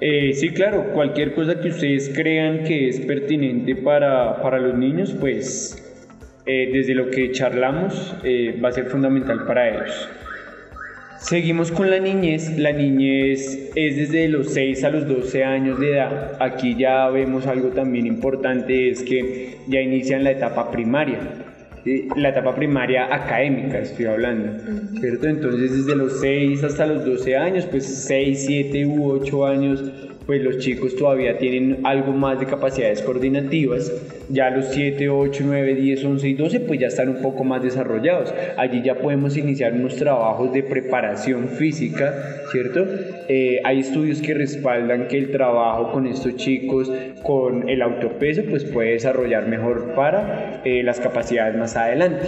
Eh, 0.02 0.34
sí, 0.34 0.50
claro, 0.50 0.92
cualquier 0.94 1.34
cosa 1.34 1.60
que 1.60 1.70
ustedes 1.70 2.12
crean 2.14 2.64
que 2.66 2.90
es 2.90 3.00
pertinente 3.00 3.76
para, 3.76 4.42
para 4.42 4.60
los 4.60 4.78
niños, 4.78 5.16
pues 5.20 5.85
eh, 6.46 6.70
desde 6.72 6.94
lo 6.94 7.10
que 7.10 7.32
charlamos 7.32 8.16
eh, 8.24 8.60
va 8.64 8.70
a 8.70 8.72
ser 8.72 8.86
fundamental 8.86 9.46
para 9.46 9.70
ellos. 9.70 10.10
Seguimos 11.20 11.72
con 11.72 11.90
la 11.90 11.98
niñez. 11.98 12.56
La 12.60 12.72
niñez 12.72 13.72
es 13.74 13.96
desde 13.96 14.28
los 14.28 14.54
6 14.54 14.84
a 14.84 14.92
los 14.92 15.08
12 15.08 15.44
años 15.44 15.80
de 15.80 15.94
edad. 15.94 16.38
Aquí 16.40 16.76
ya 16.76 17.10
vemos 17.10 17.48
algo 17.48 17.70
también 17.70 18.06
importante, 18.06 18.90
es 18.90 19.02
que 19.02 19.58
ya 19.68 19.82
inician 19.82 20.24
la 20.24 20.32
etapa 20.32 20.70
primaria. 20.70 21.18
La 22.16 22.30
etapa 22.30 22.54
primaria 22.54 23.14
académica, 23.14 23.80
estoy 23.80 24.06
hablando, 24.06 24.52
¿cierto? 25.00 25.28
Entonces 25.28 25.72
desde 25.72 25.96
los 25.96 26.20
6 26.20 26.64
hasta 26.64 26.86
los 26.86 27.06
12 27.06 27.36
años, 27.36 27.66
pues 27.66 27.86
6, 27.86 28.44
7 28.46 28.86
u 28.86 29.12
8 29.12 29.46
años 29.48 29.84
pues 30.26 30.42
los 30.42 30.58
chicos 30.58 30.96
todavía 30.96 31.38
tienen 31.38 31.82
algo 31.84 32.12
más 32.12 32.40
de 32.40 32.46
capacidades 32.46 33.02
coordinativas, 33.02 33.92
ya 34.30 34.50
los 34.50 34.66
7, 34.70 35.10
8, 35.10 35.44
9, 35.46 35.76
10, 35.76 36.06
11 36.06 36.28
y 36.28 36.34
12 36.34 36.60
pues 36.62 36.80
ya 36.80 36.88
están 36.88 37.10
un 37.10 37.22
poco 37.22 37.44
más 37.44 37.62
desarrollados. 37.62 38.34
Allí 38.58 38.82
ya 38.84 38.96
podemos 38.96 39.38
iniciar 39.38 39.74
unos 39.74 39.96
trabajos 39.96 40.52
de 40.52 40.64
preparación 40.64 41.50
física, 41.50 42.42
¿cierto? 42.52 42.86
Eh, 43.28 43.62
hay 43.64 43.80
estudios 43.80 44.22
que 44.22 44.34
respaldan 44.34 45.08
que 45.08 45.18
el 45.18 45.32
trabajo 45.32 45.92
con 45.92 46.08
estos 46.08 46.36
chicos 46.36 46.92
con 47.24 47.70
el 47.70 47.82
autopeso 47.82 48.44
pues 48.50 48.64
puede 48.64 48.92
desarrollar 48.92 49.48
mejor 49.48 49.94
para 49.96 50.62
eh, 50.66 50.84
las 50.84 51.00
capacidades 51.00 51.56
más 51.58 51.76
adelante. 51.76 52.28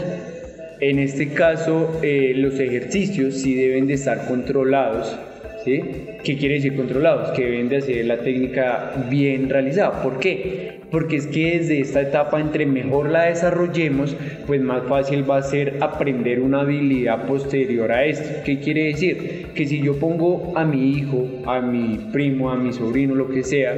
En 0.79 0.99
este 0.99 1.29
caso, 1.33 1.99
eh, 2.03 2.33
los 2.35 2.59
ejercicios 2.59 3.33
sí 3.35 3.55
deben 3.55 3.87
de 3.87 3.95
estar 3.95 4.27
controlados 4.27 5.17
¿Qué 5.67 6.37
quiere 6.37 6.55
decir 6.55 6.77
controlados? 6.77 7.31
Que 7.31 7.43
deben 7.43 7.67
de 7.67 7.77
hacer 7.77 8.05
la 8.05 8.19
técnica 8.19 8.93
bien 9.09 9.49
realizada. 9.49 10.01
¿Por 10.01 10.17
qué? 10.17 10.79
Porque 10.89 11.17
es 11.17 11.27
que 11.27 11.57
desde 11.57 11.81
esta 11.81 12.01
etapa, 12.01 12.39
entre 12.39 12.65
mejor 12.65 13.09
la 13.09 13.23
desarrollemos, 13.23 14.15
pues 14.45 14.61
más 14.61 14.83
fácil 14.87 15.29
va 15.29 15.39
a 15.39 15.41
ser 15.41 15.79
aprender 15.81 16.39
una 16.39 16.61
habilidad 16.61 17.27
posterior 17.27 17.91
a 17.91 18.05
esto. 18.05 18.43
¿Qué 18.45 18.59
quiere 18.59 18.85
decir? 18.85 19.47
Que 19.53 19.65
si 19.65 19.81
yo 19.81 19.99
pongo 19.99 20.53
a 20.55 20.63
mi 20.63 20.91
hijo, 20.91 21.27
a 21.45 21.59
mi 21.59 21.97
primo, 22.13 22.49
a 22.49 22.55
mi 22.55 22.71
sobrino, 22.71 23.13
lo 23.13 23.27
que 23.27 23.43
sea, 23.43 23.75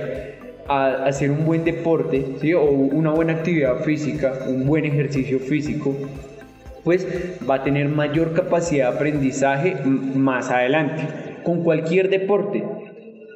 a 0.67 1.05
hacer 1.05 1.31
un 1.31 1.43
buen 1.43 1.63
deporte 1.63 2.23
o 2.53 2.65
una 2.65 3.09
buena 3.09 3.33
actividad 3.33 3.79
física, 3.79 4.45
un 4.47 4.67
buen 4.67 4.85
ejercicio 4.85 5.39
físico, 5.39 5.95
pues 6.83 7.07
va 7.49 7.55
a 7.55 7.63
tener 7.63 7.89
mayor 7.89 8.33
capacidad 8.33 8.91
de 8.91 8.95
aprendizaje 8.95 9.75
más 9.83 10.51
adelante 10.51 11.28
con 11.49 11.63
cualquier 11.63 12.09
deporte. 12.09 12.63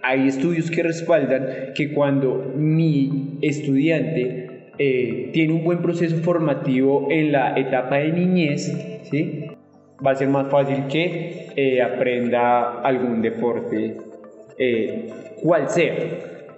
Hay 0.04 0.28
estudios 0.28 0.70
que 0.70 0.84
respaldan 0.84 1.74
que 1.74 1.92
cuando 1.94 2.54
mi 2.56 3.40
estudiante 3.42 4.68
eh, 4.78 5.32
tiene 5.34 5.54
un 5.54 5.64
buen 5.64 5.80
proceso 5.82 6.18
formativo 6.18 7.08
en 7.10 7.32
la 7.32 7.58
etapa 7.58 7.98
de 7.98 8.12
niñez, 8.12 8.72
¿sí? 9.10 9.46
va 10.06 10.12
a 10.12 10.16
ser 10.16 10.28
más 10.28 10.52
fácil 10.52 10.86
que 10.92 11.48
eh, 11.56 11.82
aprenda 11.82 12.82
algún 12.82 13.24
deporte, 13.24 13.98
eh, 14.60 15.10
cual 15.42 15.70
sea. 15.70 15.96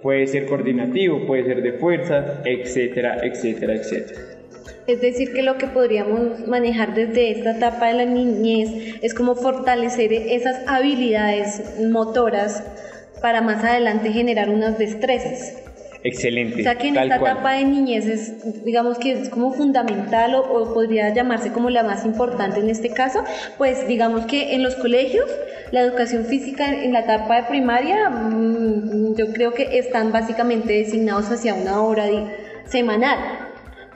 Puede 0.02 0.26
ser 0.26 0.44
coordinativo, 0.44 1.26
puede 1.26 1.44
ser 1.44 1.62
de 1.62 1.72
fuerza, 1.72 2.42
etcétera, 2.44 3.16
etcétera, 3.22 3.76
etcétera. 3.76 4.35
Es 4.86 5.00
decir, 5.00 5.32
que 5.32 5.42
lo 5.42 5.58
que 5.58 5.66
podríamos 5.66 6.46
manejar 6.46 6.94
desde 6.94 7.32
esta 7.32 7.52
etapa 7.52 7.88
de 7.88 7.94
la 7.94 8.04
niñez 8.04 8.98
es 9.02 9.14
como 9.14 9.34
fortalecer 9.34 10.12
esas 10.12 10.60
habilidades 10.68 11.80
motoras 11.90 12.62
para 13.20 13.42
más 13.42 13.64
adelante 13.64 14.12
generar 14.12 14.48
unas 14.48 14.78
destrezas. 14.78 15.54
Excelente. 16.04 16.60
O 16.60 16.62
sea 16.62 16.76
que 16.76 16.88
en 16.88 16.96
esta 16.96 17.16
etapa 17.16 17.54
de 17.54 17.64
niñez 17.64 18.06
es, 18.06 18.64
digamos 18.64 18.98
que 18.98 19.10
es 19.10 19.28
como 19.28 19.52
fundamental 19.52 20.36
o, 20.36 20.72
podría 20.72 21.12
llamarse 21.12 21.50
como 21.50 21.68
la 21.68 21.82
más 21.82 22.04
importante 22.04 22.60
en 22.60 22.70
este 22.70 22.90
caso, 22.90 23.24
pues 23.58 23.88
digamos 23.88 24.26
que 24.26 24.54
en 24.54 24.62
los 24.62 24.76
colegios 24.76 25.28
la 25.72 25.80
educación 25.80 26.26
física 26.26 26.72
en 26.72 26.92
la 26.92 27.00
etapa 27.00 27.36
de 27.36 27.42
primaria 27.48 28.08
mm, 28.08 29.16
yo 29.16 29.32
creo 29.32 29.52
que 29.52 29.78
están 29.78 30.12
básicamente 30.12 30.74
designados 30.74 31.28
hacia 31.32 31.54
una 31.54 31.82
hora 31.82 32.04
semanal 32.66 33.45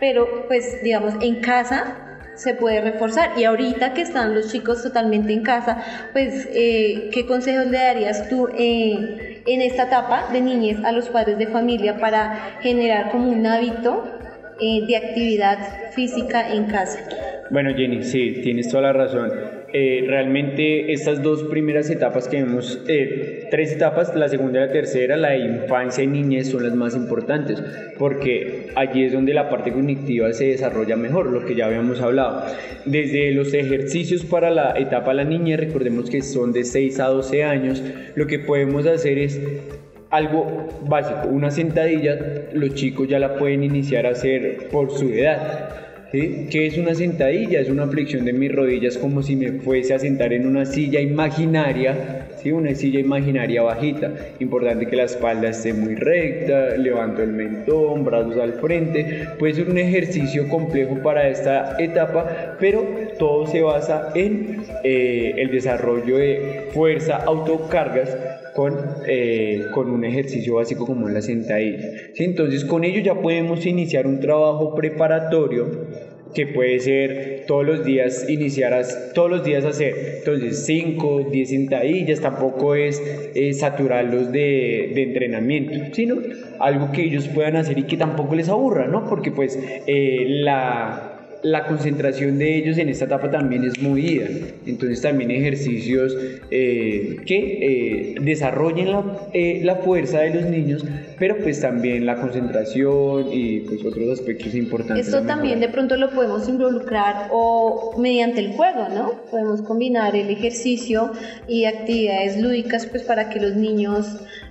pero 0.00 0.46
pues 0.48 0.82
digamos 0.82 1.14
en 1.20 1.40
casa 1.40 2.10
se 2.34 2.54
puede 2.54 2.80
reforzar. 2.80 3.32
Y 3.36 3.44
ahorita 3.44 3.92
que 3.92 4.00
están 4.00 4.34
los 4.34 4.50
chicos 4.50 4.82
totalmente 4.82 5.32
en 5.32 5.42
casa, 5.42 5.82
pues 6.12 6.48
eh, 6.52 7.10
¿qué 7.12 7.26
consejos 7.26 7.66
le 7.66 7.78
darías 7.78 8.28
tú 8.28 8.48
eh, 8.58 9.42
en 9.46 9.62
esta 9.62 9.84
etapa 9.84 10.28
de 10.32 10.40
niñez 10.40 10.78
a 10.84 10.92
los 10.92 11.08
padres 11.08 11.38
de 11.38 11.46
familia 11.46 11.98
para 11.98 12.58
generar 12.62 13.10
como 13.10 13.30
un 13.30 13.46
hábito 13.46 14.04
eh, 14.60 14.86
de 14.86 14.96
actividad 14.96 15.90
física 15.92 16.50
en 16.52 16.64
casa? 16.64 16.98
Bueno, 17.50 17.74
Jenny, 17.76 18.02
sí, 18.02 18.40
tienes 18.42 18.68
toda 18.68 18.84
la 18.84 18.92
razón. 18.92 19.59
Eh, 19.72 20.04
realmente 20.04 20.92
estas 20.92 21.22
dos 21.22 21.44
primeras 21.44 21.88
etapas 21.90 22.26
que 22.26 22.42
vemos, 22.42 22.82
eh, 22.88 23.46
tres 23.52 23.72
etapas, 23.72 24.16
la 24.16 24.28
segunda 24.28 24.58
y 24.58 24.66
la 24.66 24.72
tercera, 24.72 25.16
la 25.16 25.30
de 25.30 25.38
infancia 25.38 26.02
y 26.02 26.08
niñez 26.08 26.50
son 26.50 26.64
las 26.64 26.74
más 26.74 26.96
importantes, 26.96 27.62
porque 27.96 28.70
allí 28.74 29.04
es 29.04 29.12
donde 29.12 29.32
la 29.32 29.48
parte 29.48 29.70
cognitiva 29.70 30.32
se 30.32 30.46
desarrolla 30.46 30.96
mejor, 30.96 31.30
lo 31.30 31.44
que 31.44 31.54
ya 31.54 31.66
habíamos 31.66 32.00
hablado. 32.00 32.46
Desde 32.84 33.30
los 33.30 33.54
ejercicios 33.54 34.24
para 34.24 34.50
la 34.50 34.76
etapa 34.76 35.10
de 35.10 35.18
la 35.18 35.24
niñez, 35.24 35.60
recordemos 35.60 36.10
que 36.10 36.20
son 36.20 36.52
de 36.52 36.64
6 36.64 36.98
a 36.98 37.06
12 37.06 37.44
años, 37.44 37.80
lo 38.16 38.26
que 38.26 38.40
podemos 38.40 38.86
hacer 38.86 39.18
es 39.18 39.40
algo 40.10 40.66
básico, 40.88 41.28
una 41.28 41.52
sentadilla, 41.52 42.18
los 42.52 42.74
chicos 42.74 43.06
ya 43.06 43.20
la 43.20 43.36
pueden 43.36 43.62
iniciar 43.62 44.06
a 44.06 44.10
hacer 44.10 44.68
por 44.72 44.90
su 44.90 45.10
edad 45.10 45.89
¿Qué 46.12 46.66
es 46.66 46.76
una 46.76 46.94
sentadilla? 46.94 47.60
Es 47.60 47.68
una 47.68 47.86
flexión 47.86 48.24
de 48.24 48.32
mis 48.32 48.50
rodillas 48.50 48.98
como 48.98 49.22
si 49.22 49.36
me 49.36 49.52
fuese 49.52 49.94
a 49.94 49.98
sentar 50.00 50.32
en 50.32 50.44
una 50.44 50.66
silla 50.66 51.00
imaginaria, 51.00 52.26
una 52.48 52.74
silla 52.74 53.00
imaginaria 53.00 53.62
bajita. 53.62 54.12
Importante 54.38 54.86
que 54.86 54.96
la 54.96 55.04
espalda 55.04 55.50
esté 55.50 55.74
muy 55.74 55.94
recta, 55.94 56.76
levanto 56.76 57.22
el 57.22 57.32
mentón, 57.32 58.04
brazos 58.04 58.38
al 58.38 58.54
frente. 58.54 59.28
Puede 59.38 59.54
ser 59.54 59.68
un 59.68 59.78
ejercicio 59.78 60.48
complejo 60.48 60.96
para 61.02 61.28
esta 61.28 61.76
etapa, 61.78 62.56
pero 62.58 62.84
todo 63.18 63.46
se 63.46 63.62
basa 63.62 64.10
en 64.14 64.64
eh, 64.82 65.34
el 65.36 65.50
desarrollo 65.50 66.16
de 66.16 66.68
fuerza, 66.72 67.16
autocargas 67.16 68.16
con, 68.54 68.76
eh, 69.06 69.66
con 69.74 69.90
un 69.90 70.04
ejercicio 70.04 70.56
básico 70.56 70.86
como 70.86 71.08
la 71.08 71.22
sentadilla. 71.22 71.78
¿Sí? 72.14 72.24
Entonces 72.24 72.64
con 72.64 72.84
ello 72.84 73.00
ya 73.00 73.14
podemos 73.14 73.66
iniciar 73.66 74.06
un 74.06 74.20
trabajo 74.20 74.74
preparatorio 74.74 76.09
que 76.34 76.46
puede 76.46 76.78
ser 76.80 77.44
todos 77.46 77.64
los 77.64 77.84
días 77.84 78.28
iniciar 78.28 78.84
todos 79.14 79.30
los 79.30 79.44
días 79.44 79.64
hacer 79.64 80.18
entonces 80.18 80.64
5, 80.66 81.28
10 81.30 81.48
sentadillas 81.48 82.20
tampoco 82.20 82.74
es, 82.74 83.02
saturarlos 83.58 84.32
de, 84.32 84.92
de, 84.94 85.02
entrenamiento 85.02 85.94
sino 85.94 86.16
algo 86.58 86.92
que 86.92 87.02
ellos 87.02 87.28
puedan 87.28 87.56
hacer 87.56 87.78
y 87.78 87.84
que 87.84 87.96
tampoco 87.96 88.34
les 88.34 88.48
aburra 88.48 88.86
¿no? 88.86 89.06
porque 89.08 89.30
pues 89.30 89.58
eh, 89.86 90.24
la 90.26 91.09
la 91.42 91.66
concentración 91.66 92.38
de 92.38 92.56
ellos 92.56 92.78
en 92.78 92.88
esta 92.88 93.06
etapa 93.06 93.30
también 93.30 93.64
es 93.64 93.80
movida. 93.80 94.26
Entonces 94.66 95.00
también 95.00 95.30
ejercicios 95.30 96.16
eh, 96.50 97.16
que 97.26 97.36
eh, 97.38 98.14
desarrollen 98.20 98.92
la, 98.92 99.04
eh, 99.32 99.60
la, 99.62 99.76
fuerza 99.76 100.20
de 100.20 100.34
los 100.34 100.44
niños, 100.44 100.84
pero 101.18 101.38
pues 101.38 101.60
también 101.60 102.04
la 102.06 102.20
concentración 102.20 103.32
y 103.32 103.60
pues 103.60 103.84
otros 103.84 104.20
aspectos 104.20 104.54
importantes. 104.54 105.06
Esto 105.06 105.22
también 105.22 105.60
de 105.60 105.68
pronto 105.68 105.96
lo 105.96 106.10
podemos 106.10 106.48
involucrar 106.48 107.28
o 107.32 107.94
mediante 107.98 108.40
el 108.40 108.52
juego, 108.52 108.88
¿no? 108.94 109.12
Podemos 109.30 109.62
combinar 109.62 110.14
el 110.16 110.30
ejercicio 110.30 111.12
y 111.48 111.64
actividades 111.64 112.40
lúdicas 112.40 112.86
pues 112.86 113.02
para 113.02 113.30
que 113.30 113.40
los 113.40 113.56
niños 113.56 114.06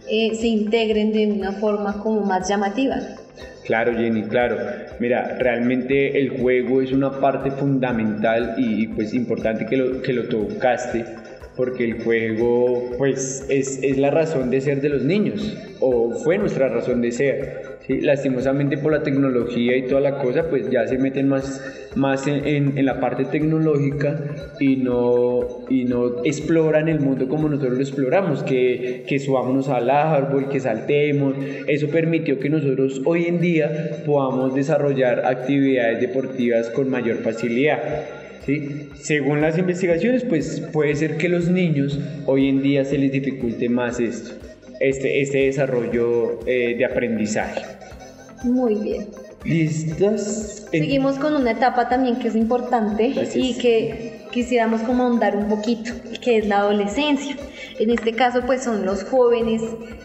se 0.08 0.48
integren 0.48 1.12
de 1.12 1.28
una 1.28 1.52
forma 1.52 2.02
como 2.02 2.22
más 2.22 2.50
llamativa. 2.50 2.96
Claro, 3.70 3.94
Jenny, 3.94 4.24
claro. 4.24 4.58
Mira, 4.98 5.38
realmente 5.38 6.20
el 6.20 6.40
juego 6.40 6.82
es 6.82 6.92
una 6.92 7.12
parte 7.20 7.52
fundamental 7.52 8.56
y 8.58 8.88
pues 8.88 9.14
importante 9.14 9.68
que 9.68 9.78
lo, 9.78 10.02
que 10.02 10.12
lo 10.12 10.28
tocaste 10.28 11.06
porque 11.60 11.84
el 11.84 12.02
juego 12.02 12.96
pues 12.98 13.46
es, 13.50 13.84
es, 13.84 13.98
la 13.98 14.12
razón 14.12 14.50
de 14.50 14.62
ser 14.62 14.80
de 14.80 14.88
los 14.88 15.04
niños 15.04 15.58
o 15.82 16.12
fue 16.12 16.38
nuestra 16.38 16.70
razón 16.70 17.02
de 17.02 17.12
ser. 17.12 17.80
¿sí? 17.86 18.00
Lastimosamente 18.00 18.78
por 18.78 18.94
la 18.94 19.04
tecnología 19.04 19.76
y 19.76 19.82
toda 19.82 20.00
la 20.00 20.20
cosa 20.20 20.50
pues 20.50 20.70
ya 20.70 20.88
se 20.88 20.98
meten 20.98 21.28
más, 21.28 21.62
más 21.96 22.28
en, 22.28 22.78
en, 22.78 22.86
la 22.86 23.02
parte 23.02 23.26
tecnológica 23.26 24.24
y 24.62 24.78
no, 24.78 25.66
y 25.70 25.84
no 25.84 26.24
exploran 26.24 26.88
el 26.88 27.02
mundo 27.02 27.28
como 27.28 27.50
nosotros 27.50 27.74
lo 27.74 27.82
exploramos, 27.82 28.42
que, 28.44 29.04
que 29.06 29.20
subámonos 29.20 29.68
al 29.68 29.90
árbol, 29.90 30.48
que 30.48 30.62
saltemos. 30.62 31.36
Eso 31.68 31.90
permitió 31.90 32.40
que 32.40 32.50
nosotros 32.50 33.02
hoy 33.04 33.26
en 33.26 33.42
día 33.42 34.02
podamos 34.06 34.56
desarrollar 34.56 35.26
actividades 35.26 36.00
deportivas 36.00 36.70
con 36.70 36.90
mayor 36.90 37.18
facilidad. 37.18 38.19
Según 39.02 39.42
las 39.42 39.58
investigaciones, 39.58 40.24
pues 40.24 40.62
puede 40.74 40.96
ser 40.96 41.18
que 41.18 41.30
los 41.30 41.48
niños 41.48 42.00
hoy 42.26 42.50
en 42.50 42.62
día 42.62 42.86
se 42.86 42.98
les 42.98 43.12
dificulte 43.12 43.70
más 43.70 44.00
esto, 44.00 44.32
este, 44.80 45.22
este 45.22 45.46
desarrollo 45.46 46.40
eh, 46.48 46.76
de 46.78 46.86
aprendizaje. 46.86 47.62
Muy 48.44 48.76
bien. 48.76 49.08
¿Listos? 49.46 50.66
Seguimos 50.72 51.18
con 51.18 51.34
una 51.34 51.52
etapa 51.52 51.88
también 51.88 52.20
que 52.20 52.28
es 52.28 52.36
importante 52.36 53.14
y 53.36 53.58
que 53.58 54.22
quisiéramos 54.32 54.82
como 54.82 55.04
ahondar 55.04 55.36
un 55.38 55.48
poquito, 55.48 55.94
que 56.22 56.38
es 56.38 56.48
la 56.48 56.60
adolescencia. 56.60 57.36
En 57.80 57.90
este 57.92 58.12
caso 58.12 58.42
pues 58.46 58.64
son 58.64 58.86
los 58.86 59.06
jóvenes 59.06 59.62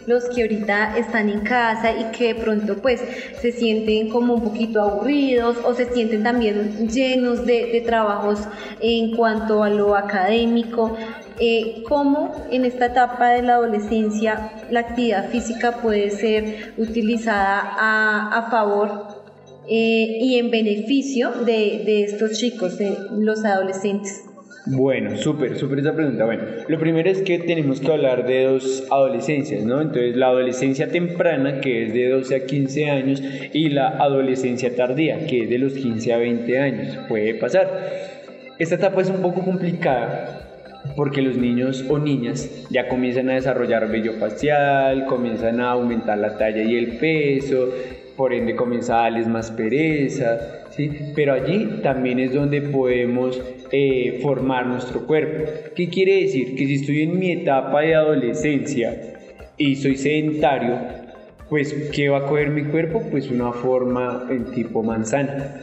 los 0.07 0.23
que 0.29 0.43
ahorita 0.43 0.97
están 0.97 1.29
en 1.29 1.41
casa 1.41 1.91
y 1.91 2.05
que 2.17 2.33
de 2.33 2.35
pronto 2.35 2.77
pues 2.77 3.01
se 3.41 3.51
sienten 3.51 4.09
como 4.09 4.35
un 4.35 4.43
poquito 4.43 4.81
aburridos 4.81 5.57
o 5.63 5.73
se 5.73 5.91
sienten 5.93 6.23
también 6.23 6.87
llenos 6.87 7.45
de, 7.45 7.83
trabajos 7.85 8.39
en 8.79 9.15
cuanto 9.15 9.63
a 9.63 9.69
lo 9.69 9.95
académico. 9.95 10.95
Eh, 11.37 11.83
cómo 11.89 12.45
en 12.49 12.63
esta 12.63 12.85
etapa 12.85 13.31
de 13.31 13.41
la 13.41 13.55
adolescencia 13.55 14.53
la 14.71 14.79
actividad 14.79 15.29
física 15.29 15.81
puede 15.81 16.09
ser 16.11 16.73
utilizada 16.77 17.61
a, 17.77 18.49
favor 18.49 19.25
eh, 19.67 20.17
y 20.21 20.39
en 20.39 20.49
beneficio 20.49 21.31
de, 21.31 21.83
de 21.85 22.03
estos 22.05 22.39
chicos, 22.39 22.77
de 22.77 22.97
los 23.11 23.43
adolescentes. 23.43 24.23
Bueno, 24.67 25.15
súper, 25.15 25.57
súper 25.57 25.79
esa 25.79 25.93
pregunta. 25.93 26.25
Bueno, 26.25 26.43
lo 26.67 26.79
primero 26.79 27.09
es 27.09 27.21
que 27.21 27.37
tenemos 27.37 27.79
que 27.79 27.91
hablar 27.91 28.25
de 28.25 28.45
dos 28.45 28.87
adolescencias, 28.89 29.63
¿no? 29.63 29.79
Entonces, 29.79 30.15
la 30.15 30.27
adolescencia 30.27 30.89
temprana, 30.89 31.61
que 31.61 31.85
es 31.85 31.93
de 31.93 32.09
12 32.09 32.35
a 32.35 32.45
15 32.47 32.89
años, 32.89 33.21
y 33.53 33.69
la 33.69 33.89
adolescencia 33.89 34.75
tardía, 34.75 35.27
que 35.27 35.43
es 35.43 35.49
de 35.49 35.59
los 35.59 35.73
15 35.73 36.13
a 36.13 36.17
20 36.17 36.59
años. 36.59 36.97
Puede 37.07 37.35
pasar. 37.35 37.69
Esta 38.57 38.75
etapa 38.75 39.01
es 39.01 39.09
un 39.09 39.21
poco 39.21 39.43
complicada 39.43 40.41
porque 40.95 41.21
los 41.21 41.35
niños 41.35 41.83
o 41.89 41.97
niñas 41.97 42.49
ya 42.69 42.87
comienzan 42.87 43.29
a 43.29 43.33
desarrollar 43.33 43.89
vello 43.91 44.13
facial, 44.13 45.05
comienzan 45.05 45.59
a 45.59 45.71
aumentar 45.71 46.17
la 46.17 46.37
talla 46.37 46.63
y 46.63 46.75
el 46.75 46.97
peso, 46.97 47.69
por 48.15 48.33
ende 48.33 48.55
comienza 48.55 48.99
a 48.99 49.01
darles 49.03 49.27
más 49.27 49.51
pereza, 49.51 50.63
¿sí? 50.69 51.11
Pero 51.15 51.33
allí 51.33 51.81
también 51.83 52.19
es 52.19 52.33
donde 52.33 52.61
podemos 52.61 53.41
eh, 53.71 54.19
formar 54.21 54.67
nuestro 54.67 55.05
cuerpo. 55.05 55.51
¿Qué 55.75 55.89
quiere 55.89 56.23
decir? 56.23 56.55
Que 56.55 56.65
si 56.65 56.75
estoy 56.75 57.01
en 57.03 57.19
mi 57.19 57.31
etapa 57.31 57.81
de 57.81 57.95
adolescencia 57.95 59.13
y 59.57 59.75
soy 59.75 59.97
sedentario, 59.97 60.77
pues 61.49 61.73
¿qué 61.93 62.09
va 62.09 62.19
a 62.19 62.25
coger 62.25 62.49
mi 62.49 62.63
cuerpo? 62.63 63.01
Pues 63.09 63.29
una 63.29 63.51
forma 63.51 64.27
en 64.29 64.51
tipo 64.51 64.83
manzana. 64.83 65.61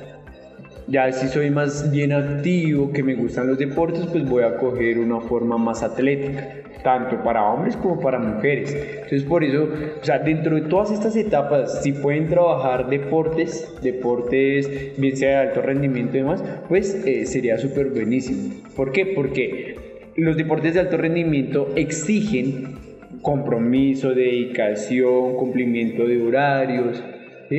Ya 0.88 1.12
si 1.12 1.28
soy 1.28 1.50
más 1.50 1.90
bien 1.92 2.12
activo, 2.12 2.92
que 2.92 3.02
me 3.02 3.14
gustan 3.14 3.47
los 3.49 3.59
deportes, 3.59 4.06
pues 4.06 4.28
voy 4.28 4.42
a 4.42 4.56
coger 4.56 4.99
una 4.99 5.21
forma 5.21 5.56
más 5.56 5.82
atlética, 5.82 6.62
tanto 6.82 7.22
para 7.22 7.44
hombres 7.44 7.76
como 7.76 8.00
para 8.00 8.18
mujeres. 8.18 8.74
Entonces 8.74 9.24
por 9.24 9.44
eso, 9.44 9.68
o 10.00 10.04
sea, 10.04 10.18
dentro 10.18 10.56
de 10.56 10.62
todas 10.62 10.90
estas 10.90 11.16
etapas, 11.16 11.82
si 11.82 11.92
pueden 11.92 12.28
trabajar 12.28 12.88
deportes, 12.88 13.72
deportes 13.82 14.92
bien 14.96 15.16
sea 15.16 15.30
de 15.30 15.48
alto 15.48 15.62
rendimiento 15.62 16.16
y 16.16 16.20
demás, 16.20 16.42
pues 16.68 16.94
eh, 17.06 17.26
sería 17.26 17.58
súper 17.58 17.90
buenísimo. 17.90 18.54
¿Por 18.76 18.92
qué? 18.92 19.06
Porque 19.06 19.76
los 20.16 20.36
deportes 20.36 20.74
de 20.74 20.80
alto 20.80 20.96
rendimiento 20.96 21.68
exigen 21.76 22.76
compromiso, 23.22 24.14
dedicación, 24.14 25.36
cumplimiento 25.36 26.06
de 26.06 26.20
horarios, 26.20 27.02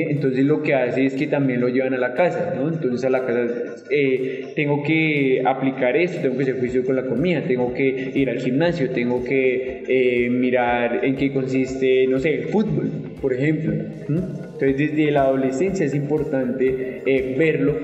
entonces 0.01 0.45
lo 0.45 0.61
que 0.61 0.73
hace 0.73 1.05
es 1.05 1.13
que 1.13 1.27
también 1.27 1.61
lo 1.61 1.67
llevan 1.67 1.93
a 1.93 1.97
la 1.97 2.13
casa, 2.13 2.53
¿no? 2.55 2.67
Entonces 2.67 3.03
a 3.05 3.09
la 3.09 3.25
casa 3.25 3.75
eh, 3.89 4.53
tengo 4.55 4.83
que 4.83 5.41
aplicar 5.45 5.95
esto, 5.95 6.21
tengo 6.21 6.37
que 6.37 6.43
hacer 6.43 6.59
juicio 6.59 6.85
con 6.85 6.95
la 6.95 7.05
comida, 7.05 7.41
tengo 7.41 7.73
que 7.73 8.11
ir 8.13 8.29
al 8.29 8.39
gimnasio, 8.39 8.89
tengo 8.89 9.23
que 9.23 9.83
eh, 9.87 10.29
mirar 10.29 11.03
en 11.03 11.15
qué 11.15 11.31
consiste, 11.31 12.07
no 12.07 12.19
sé, 12.19 12.33
el 12.33 12.43
fútbol, 12.45 12.89
por 13.21 13.33
ejemplo. 13.33 13.73
Entonces 14.07 14.77
desde 14.77 15.11
la 15.11 15.23
adolescencia 15.23 15.85
es 15.85 15.93
importante 15.93 17.01
eh, 17.05 17.35
verlo, 17.37 17.77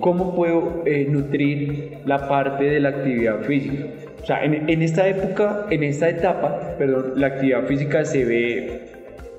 cómo 0.00 0.34
puedo 0.34 0.84
nutrir 1.08 1.98
la 2.06 2.28
parte 2.28 2.64
de 2.64 2.80
la 2.80 2.90
actividad 2.90 3.42
física. 3.42 3.84
O 4.22 4.26
sea, 4.26 4.42
en, 4.42 4.70
en 4.70 4.80
esta 4.80 5.06
época, 5.06 5.66
en 5.70 5.82
esta 5.82 6.08
etapa, 6.08 6.76
perdón, 6.78 7.12
la 7.16 7.26
actividad 7.26 7.66
física 7.66 8.06
se 8.06 8.24
ve 8.24 8.83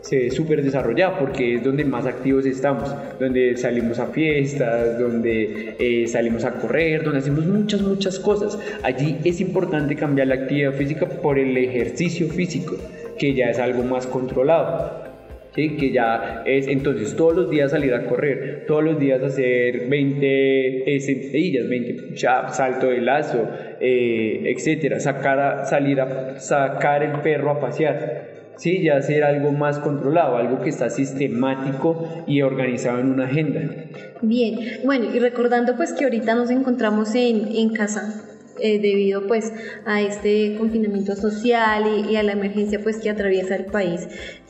se 0.05 0.17
ve 0.19 0.29
súper 0.29 0.61
desarrollada 0.61 1.17
porque 1.17 1.55
es 1.55 1.63
donde 1.63 1.83
más 1.83 2.05
activos 2.05 2.45
estamos, 2.45 2.93
donde 3.19 3.57
salimos 3.57 3.97
a 3.97 4.05
fiestas, 4.05 4.99
donde 4.99 5.75
eh, 5.79 6.07
salimos 6.07 6.45
a 6.45 6.51
correr, 6.59 7.03
donde 7.03 7.19
hacemos 7.19 7.43
muchas, 7.47 7.81
muchas 7.81 8.19
cosas. 8.19 8.59
Allí 8.83 9.17
es 9.23 9.41
importante 9.41 9.95
cambiar 9.95 10.27
la 10.27 10.35
actividad 10.35 10.73
física 10.73 11.07
por 11.07 11.39
el 11.39 11.57
ejercicio 11.57 12.27
físico, 12.27 12.77
que 13.17 13.33
ya 13.33 13.49
es 13.49 13.57
algo 13.57 13.83
más 13.83 14.05
controlado. 14.05 15.05
Que 15.55 15.91
ya 15.91 16.43
es 16.45 16.67
entonces 16.67 17.15
todos 17.15 17.33
los 17.33 17.49
días 17.49 17.71
salir 17.71 17.93
a 17.93 18.05
correr, 18.05 18.65
todos 18.67 18.83
los 18.83 18.99
días 18.99 19.23
hacer 19.23 19.87
20 19.87 20.95
eh, 20.95 20.99
sentadillas, 20.99 21.69
20 21.69 21.93
push-ups, 21.93 22.57
salto 22.57 22.87
de 22.87 22.99
lazo, 22.99 23.47
eh, 23.79 24.53
etcétera, 24.53 24.99
sacar 24.99 25.65
salir 25.65 26.01
a 26.01 26.37
sacar 26.41 27.03
el 27.03 27.21
perro 27.21 27.51
a 27.51 27.61
pasear, 27.61 28.34
¿sí? 28.57 28.83
ya 28.83 29.01
ser 29.01 29.23
algo 29.23 29.51
más 29.51 29.79
controlado, 29.79 30.37
algo 30.37 30.61
que 30.61 30.69
está 30.69 30.89
sistemático 30.89 32.07
y 32.27 32.41
organizado 32.41 32.99
en 32.99 33.11
una 33.11 33.25
agenda. 33.25 33.61
Bien, 34.21 34.57
bueno, 34.83 35.13
y 35.13 35.19
recordando 35.19 35.75
pues 35.75 35.93
que 35.93 36.05
ahorita 36.05 36.35
nos 36.35 36.49
encontramos 36.49 37.13
en, 37.15 37.47
en 37.55 37.69
casa, 37.73 38.23
eh, 38.59 38.79
debido 38.79 39.27
pues 39.27 39.51
a 39.85 40.01
este 40.01 40.55
confinamiento 40.57 41.15
social 41.15 41.83
y, 41.87 42.13
y, 42.13 42.15
a 42.15 42.23
la 42.23 42.31
emergencia 42.31 42.79
pues 42.81 42.97
que 42.97 43.09
atraviesa 43.09 43.55
el 43.55 43.65
país 43.65 44.07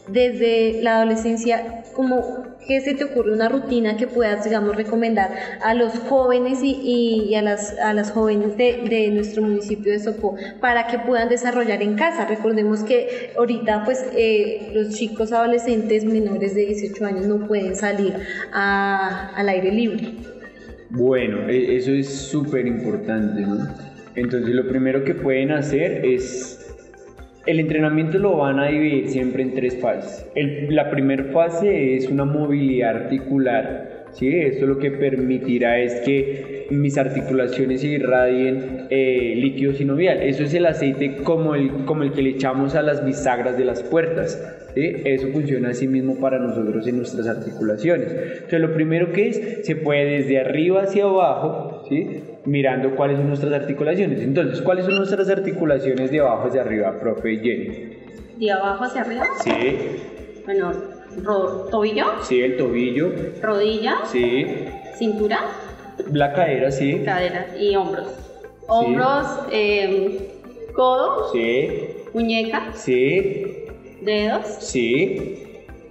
desde 0.07 0.81
la 0.81 0.97
adolescencia, 0.97 1.83
como 1.93 2.55
¿qué 2.67 2.81
se 2.81 2.93
te 2.93 3.03
ocurre 3.03 3.33
una 3.33 3.49
rutina 3.49 3.97
que 3.97 4.07
puedas, 4.07 4.43
digamos, 4.43 4.75
recomendar 4.75 5.31
a 5.61 5.73
los 5.73 5.93
jóvenes 5.99 6.59
y, 6.63 7.33
a, 7.35 7.41
las, 7.41 7.77
a 7.79 7.93
las 7.93 8.11
jóvenes 8.11 8.57
de, 8.57 9.09
nuestro 9.11 9.43
municipio 9.43 9.91
de 9.91 9.99
Sopó 9.99 10.35
para 10.59 10.87
que 10.87 10.99
puedan 10.99 11.29
desarrollar 11.29 11.81
en 11.81 11.95
casa? 11.95 12.25
Recordemos 12.25 12.83
que 12.83 13.31
ahorita, 13.37 13.83
pues, 13.85 14.05
eh, 14.15 14.71
los 14.73 14.95
chicos 14.95 15.31
adolescentes 15.31 16.05
menores 16.05 16.55
de 16.55 16.65
18 16.65 17.05
años 17.05 17.27
no 17.27 17.47
pueden 17.47 17.75
salir 17.75 18.13
al 18.51 19.49
aire 19.49 19.71
libre. 19.71 20.13
Bueno, 20.89 21.49
e, 21.49 21.77
eso 21.77 21.91
es 21.91 22.07
súper 22.09 22.67
importante, 22.67 23.41
¿no? 23.41 23.67
Entonces, 24.15 24.55
lo 24.55 24.67
primero 24.67 25.03
que 25.03 25.13
pueden 25.13 25.51
hacer 25.51 26.05
es 26.05 26.54
el 27.45 27.59
entrenamiento 27.59 28.17
lo 28.17 28.37
van 28.37 28.59
a 28.59 28.67
dividir 28.67 29.09
siempre 29.09 29.43
en 29.43 29.53
tres 29.53 29.77
fases. 29.79 30.25
la 30.69 30.89
primera 30.89 31.25
fase 31.25 31.95
es 31.95 32.09
una 32.09 32.25
movilidad 32.25 32.95
articular. 32.95 34.05
¿sí? 34.13 34.29
Esto 34.39 34.65
lo 34.65 34.79
que 34.79 34.91
permitirá 34.91 35.79
es 35.79 36.01
que 36.01 36.67
mis 36.71 36.97
articulaciones 36.97 37.83
irradien 37.83 38.87
eh, 38.89 39.33
líquido 39.35 39.73
sinovial. 39.73 40.21
Eso 40.21 40.43
es 40.43 40.53
el 40.53 40.65
aceite 40.65 41.17
como 41.17 41.55
el, 41.55 41.85
como 41.85 42.03
el 42.03 42.13
que 42.13 42.23
le 42.23 42.31
echamos 42.31 42.75
a 42.75 42.81
las 42.81 43.05
bisagras 43.05 43.57
de 43.57 43.65
las 43.65 43.83
puertas. 43.83 44.41
Eso 44.75 45.29
funciona 45.29 45.69
así 45.69 45.87
mismo 45.87 46.19
para 46.19 46.37
nosotros 46.37 46.85
en 46.87 46.97
nuestras 46.97 47.27
articulaciones. 47.27 48.11
Entonces, 48.11 48.59
lo 48.59 48.73
primero 48.73 49.13
que 49.13 49.29
es, 49.29 49.65
se 49.65 49.75
puede 49.77 50.17
desde 50.17 50.39
arriba 50.39 50.81
hacia 50.81 51.05
abajo, 51.05 51.85
¿sí? 51.87 52.21
Mirando 52.45 52.95
cuáles 52.95 53.17
son 53.17 53.27
nuestras 53.27 53.53
articulaciones. 53.53 54.21
Entonces, 54.21 54.61
¿cuáles 54.61 54.85
son 54.85 54.95
nuestras 54.95 55.29
articulaciones 55.29 56.11
de 56.11 56.19
abajo 56.19 56.47
hacia 56.47 56.61
arriba, 56.61 56.99
profe 56.99 57.37
Jenny? 57.37 57.97
¿De 58.37 58.51
abajo 58.51 58.83
hacia 58.83 59.01
arriba? 59.01 59.25
Sí. 59.43 59.77
Bueno, 60.45 60.71
¿tobillo? 61.71 62.05
Sí, 62.23 62.41
el 62.41 62.57
tobillo. 62.57 63.11
¿Rodilla? 63.41 63.97
Sí. 64.05 64.45
¿Cintura? 64.97 65.39
La 66.11 66.33
cadera, 66.33 66.71
sí. 66.71 67.01
Cadera 67.03 67.47
y 67.57 67.75
hombros. 67.75 68.07
Hombros, 68.67 69.27
eh, 69.51 70.31
codo. 70.73 71.31
Sí. 71.31 71.87
Muñeca. 72.13 72.71
Sí. 72.73 73.65
Dedos. 74.01 74.45
Sí 74.59 75.44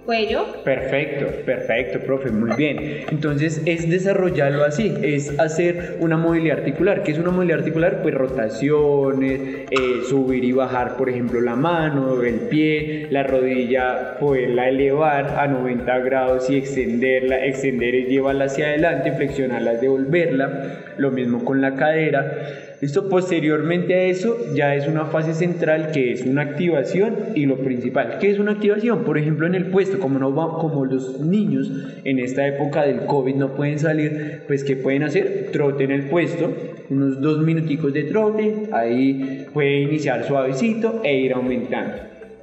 cuello. 0.05 0.63
Perfecto, 0.63 1.25
perfecto, 1.45 1.99
profe, 1.99 2.31
muy 2.31 2.55
bien. 2.55 3.05
Entonces 3.09 3.61
es 3.65 3.89
desarrollarlo 3.89 4.63
así, 4.63 4.93
es 5.01 5.37
hacer 5.39 5.97
una 5.99 6.17
movilidad 6.17 6.59
articular. 6.59 7.03
¿Qué 7.03 7.11
es 7.11 7.19
una 7.19 7.31
movilidad 7.31 7.59
articular? 7.59 8.01
Pues 8.01 8.13
rotaciones, 8.13 9.39
eh, 9.71 10.01
subir 10.07 10.43
y 10.43 10.51
bajar, 10.51 10.95
por 10.97 11.09
ejemplo, 11.09 11.41
la 11.41 11.55
mano, 11.55 12.21
el 12.21 12.41
pie, 12.41 13.07
la 13.09 13.23
rodilla, 13.23 14.17
poderla 14.19 14.69
elevar 14.69 15.39
a 15.39 15.47
90 15.47 15.99
grados 15.99 16.49
y 16.49 16.57
extenderla, 16.57 17.45
extender 17.45 17.95
y 17.95 18.05
llevarla 18.05 18.45
hacia 18.45 18.67
adelante, 18.67 19.11
flexionarla, 19.11 19.73
devolverla. 19.73 20.83
Lo 20.97 21.11
mismo 21.11 21.43
con 21.43 21.61
la 21.61 21.75
cadera 21.75 22.64
esto 22.81 23.07
posteriormente 23.09 23.93
a 23.93 24.03
eso 24.03 24.37
ya 24.53 24.75
es 24.75 24.87
una 24.87 25.05
fase 25.05 25.33
central 25.33 25.91
que 25.91 26.11
es 26.11 26.25
una 26.25 26.41
activación 26.41 27.15
y 27.35 27.45
lo 27.45 27.57
principal. 27.57 28.17
¿Qué 28.19 28.31
es 28.31 28.39
una 28.39 28.51
activación? 28.53 29.03
Por 29.03 29.17
ejemplo, 29.17 29.47
en 29.47 29.55
el 29.55 29.67
puesto, 29.67 29.99
como, 29.99 30.19
no 30.19 30.33
como 30.59 30.85
los 30.85 31.19
niños 31.21 31.71
en 32.03 32.19
esta 32.19 32.45
época 32.47 32.83
del 32.83 33.05
COVID 33.05 33.35
no 33.35 33.55
pueden 33.55 33.79
salir, 33.79 34.41
pues 34.47 34.63
¿qué 34.63 34.75
pueden 34.75 35.03
hacer? 35.03 35.49
Trote 35.51 35.85
en 35.85 35.91
el 35.91 36.03
puesto, 36.09 36.53
unos 36.89 37.21
dos 37.21 37.39
minuticos 37.39 37.93
de 37.93 38.03
trote, 38.03 38.69
ahí 38.71 39.45
puede 39.53 39.81
iniciar 39.81 40.25
suavecito 40.25 41.01
e 41.03 41.17
ir 41.17 41.33
aumentando. 41.33 41.95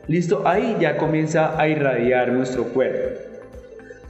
Listo, 0.08 0.42
ahí 0.46 0.76
ya 0.80 0.96
comienza 0.96 1.60
a 1.60 1.68
irradiar 1.68 2.32
nuestro 2.32 2.64
cuerpo. 2.64 3.31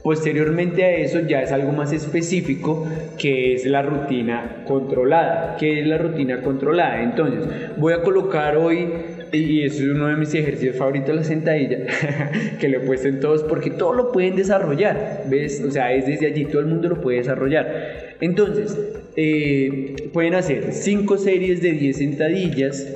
Posteriormente 0.03 0.83
a 0.83 0.97
eso 0.97 1.21
ya 1.21 1.41
es 1.41 1.53
algo 1.53 1.71
más 1.71 1.93
específico 1.93 2.85
que 3.17 3.53
es 3.53 3.65
la 3.65 3.81
rutina 3.81 4.63
controlada. 4.65 5.55
¿Qué 5.57 5.79
es 5.79 5.87
la 5.87 5.97
rutina 5.97 6.41
controlada? 6.41 7.01
Entonces, 7.01 7.47
voy 7.77 7.93
a 7.93 8.01
colocar 8.01 8.57
hoy, 8.57 8.89
y 9.31 9.63
eso 9.63 9.81
es 9.81 9.89
uno 9.89 10.07
de 10.07 10.17
mis 10.17 10.33
ejercicios 10.33 10.75
favoritos, 10.75 11.15
la 11.15 11.23
sentadilla, 11.23 11.85
que 12.59 12.67
le 12.67 12.79
he 12.79 13.07
en 13.07 13.21
todos 13.21 13.43
porque 13.43 13.69
todos 13.69 13.95
lo 13.95 14.11
pueden 14.11 14.35
desarrollar, 14.35 15.23
¿ves? 15.29 15.63
O 15.65 15.71
sea, 15.71 15.93
es 15.93 16.05
desde 16.05 16.27
allí, 16.27 16.45
todo 16.45 16.59
el 16.59 16.67
mundo 16.67 16.89
lo 16.89 16.99
puede 16.99 17.19
desarrollar. 17.19 18.17
Entonces, 18.19 18.77
eh, 19.15 20.09
pueden 20.11 20.33
hacer 20.33 20.73
5 20.73 21.17
series 21.17 21.61
de 21.61 21.71
10 21.71 21.97
sentadillas, 21.97 22.93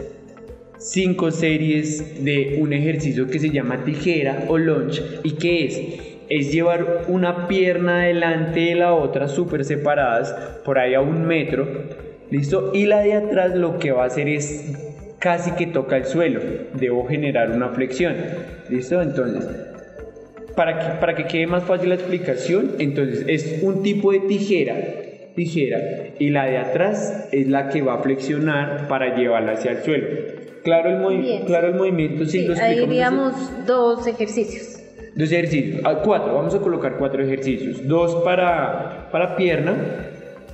5 0.78 1.32
series 1.32 2.24
de 2.26 2.58
un 2.60 2.74
ejercicio 2.74 3.28
que 3.28 3.39
se 3.39 3.50
llama 3.50 3.86
tijera 3.86 4.43
o 4.50 4.58
lunge 4.58 5.02
y 5.24 5.32
que 5.36 5.65
es 5.65 5.82
es 6.30 6.52
llevar 6.52 7.06
una 7.08 7.48
pierna 7.48 8.06
delante 8.06 8.60
de 8.60 8.76
la 8.76 8.94
otra 8.94 9.28
súper 9.28 9.63
separadas 9.66 10.34
por 10.66 10.80
ahí 10.80 10.94
a 10.94 11.02
un 11.02 11.26
metro 11.26 11.68
listo 12.30 12.72
y 12.74 12.86
la 12.86 13.02
de 13.02 13.13
atrás 13.13 13.56
lo 13.56 13.80
que 13.80 13.92
va 13.92 14.04
a 14.04 14.08
hacer 14.08 14.28
es 14.28 14.74
casi 15.20 15.52
que 15.52 15.68
toca 15.68 15.98
el 15.98 16.06
suelo. 16.06 16.42
Debo 16.74 17.08
generar 17.08 17.52
una 17.52 17.70
flexión 17.70 18.16
listo 18.70 19.02
entonces 19.02 19.48
para 20.56 20.80
que, 20.80 21.00
para 21.00 21.16
que 21.16 21.26
quede 21.26 21.48
más 21.48 21.63
fácil 21.63 21.90
la 21.90 21.96
explicación 21.96 22.72
entonces 22.80 23.26
es 23.28 23.63
un 23.63 23.84
tipo 23.84 24.12
de 24.12 24.20
tijera 24.22 24.76
tijera 25.38 25.80
y 26.18 26.32
la 26.32 26.46
de 26.46 26.58
atrás 26.58 27.30
es 27.32 27.48
la 27.48 27.70
que 27.70 27.84
va 27.84 27.94
a 27.94 27.98
flexionar 28.00 28.88
para 28.88 29.16
llevarla 29.16 29.54
hacia 29.54 29.72
el 29.72 29.84
suelo. 29.84 30.08
Claro 30.63 31.12
el, 31.12 31.46
claro 31.46 31.68
el 31.68 31.76
movimiento 31.76 32.26
sí, 32.26 32.46
sí 32.46 32.60
ahí 32.60 32.80
diríamos 32.80 33.34
dos 33.66 34.06
ejercicios 34.08 34.77
Dos 35.17 35.32
ejercicios, 35.32 35.82
ah, 35.84 36.01
cuatro, 36.03 36.36
vamos 36.36 36.53
a 36.53 36.60
colocar 36.60 36.97
cuatro 36.99 37.23
ejercicios. 37.23 37.88
Dos 37.88 38.23
para, 38.23 39.10
para 39.12 39.36
pierna, 39.36 39.73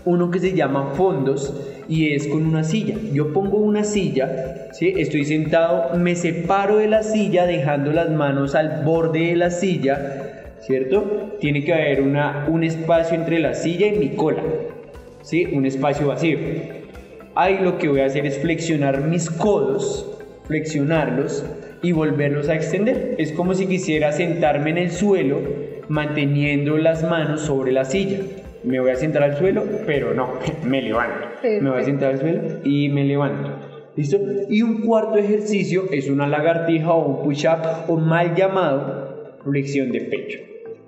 uno 0.06 0.32
que 0.32 0.40
se 0.40 0.54
llama 0.54 0.92
fondos 0.94 1.54
y 1.90 2.14
es 2.14 2.28
con 2.28 2.46
una 2.46 2.64
silla. 2.64 2.96
Yo 3.12 3.34
pongo 3.34 3.58
una 3.58 3.84
silla, 3.84 4.70
¿sí? 4.72 4.94
estoy 4.96 5.26
sentado, 5.26 5.98
me 5.98 6.16
separo 6.16 6.78
de 6.78 6.88
la 6.88 7.04
silla 7.04 7.46
dejando 7.46 7.92
las 7.92 8.10
manos 8.10 8.56
al 8.56 8.86
borde 8.86 9.32
de 9.32 9.36
la 9.36 9.50
silla, 9.50 10.56
¿cierto? 10.62 11.36
Tiene 11.42 11.66
que 11.66 11.74
haber 11.74 12.02
una, 12.02 12.46
un 12.48 12.64
espacio 12.64 13.18
entre 13.18 13.40
la 13.40 13.56
silla 13.56 13.88
y 13.88 14.00
mi 14.00 14.10
cola, 14.12 14.44
¿sí? 15.24 15.46
un 15.52 15.66
espacio 15.66 16.08
vacío. 16.08 16.40
Ahí 17.36 17.60
lo 17.62 17.78
que 17.78 17.90
voy 17.90 18.00
a 18.00 18.06
hacer 18.06 18.26
es 18.26 18.38
flexionar 18.38 19.02
mis 19.02 19.30
codos, 19.30 20.10
flexionarlos 20.46 21.44
y 21.84 21.92
volverlos 21.92 22.50
a 22.50 22.56
extender. 22.56 23.14
Es 23.20 23.32
como 23.34 23.54
si 23.54 23.68
quisiera 23.68 24.12
sentarme 24.12 24.72
en 24.72 24.78
el 24.80 24.92
suelo 24.92 25.42
manteniendo 25.90 26.78
las 26.78 27.04
manos 27.04 27.42
sobre 27.42 27.72
la 27.72 27.86
silla. 27.86 28.20
Me 28.64 28.80
voy 28.80 28.92
a 28.92 28.96
sentar 28.96 29.22
al 29.22 29.38
suelo, 29.38 29.64
pero 29.86 30.16
no, 30.16 30.40
me 30.66 30.82
levanto. 30.82 31.28
Me 31.44 31.70
voy 31.70 31.82
a 31.82 31.84
sentar 31.84 32.14
al 32.14 32.20
suelo 32.20 32.42
y 32.64 32.90
me 32.90 33.04
levanto. 33.04 33.52
¿Listo? 33.96 34.18
Y 34.50 34.64
un 34.64 34.82
cuarto 34.82 35.20
ejercicio 35.20 35.84
es 35.92 36.10
una 36.10 36.26
lagartija 36.26 36.92
o 36.92 37.06
un 37.06 37.24
push-up 37.24 37.60
o 37.88 37.98
mal 37.98 38.34
llamado 38.34 39.38
flexión 39.44 39.92
de 39.92 40.02
pecho. 40.02 40.40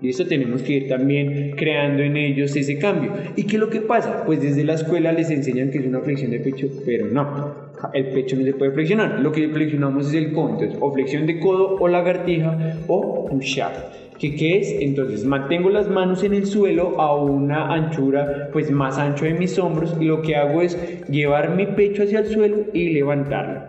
Y 0.01 0.09
eso 0.09 0.25
tenemos 0.25 0.61
que 0.61 0.73
ir 0.73 0.87
también 0.87 1.55
creando 1.55 2.03
en 2.03 2.15
ellos 2.15 2.55
ese 2.55 2.79
cambio. 2.79 3.11
¿Y 3.35 3.43
qué 3.43 3.57
es 3.57 3.59
lo 3.59 3.69
que 3.69 3.81
pasa? 3.81 4.23
Pues 4.25 4.41
desde 4.41 4.63
la 4.63 4.73
escuela 4.73 5.11
les 5.11 5.29
enseñan 5.29 5.71
que 5.71 5.79
es 5.79 5.85
una 5.85 5.99
flexión 5.99 6.31
de 6.31 6.39
pecho, 6.39 6.67
pero 6.85 7.07
no 7.07 7.64
el 7.93 8.07
pecho 8.07 8.35
no 8.35 8.43
se 8.43 8.53
puede 8.53 8.71
flexionar. 8.71 9.19
Lo 9.19 9.31
que 9.31 9.49
flexionamos 9.49 10.07
es 10.07 10.13
el 10.13 10.33
codo. 10.33 10.49
Entonces, 10.49 10.77
o 10.79 10.91
flexión 10.91 11.25
de 11.25 11.39
codo 11.39 11.75
o 11.79 11.87
lagartija 11.87 12.77
o 12.87 13.25
push-up. 13.25 13.73
¿Qué, 14.19 14.35
¿Qué 14.35 14.59
es? 14.59 14.75
Entonces, 14.79 15.25
mantengo 15.25 15.69
las 15.69 15.89
manos 15.89 16.23
en 16.23 16.33
el 16.33 16.45
suelo 16.45 16.99
a 17.01 17.15
una 17.15 17.73
anchura 17.73 18.49
pues 18.53 18.71
más 18.71 18.97
ancho 18.97 19.25
de 19.25 19.33
mis 19.33 19.59
hombros 19.59 19.95
y 19.99 20.05
lo 20.05 20.21
que 20.21 20.35
hago 20.35 20.61
es 20.61 20.77
llevar 21.09 21.55
mi 21.55 21.65
pecho 21.65 22.03
hacia 22.03 22.19
el 22.19 22.27
suelo 22.27 22.57
y 22.73 22.89
levantarlo 22.89 23.64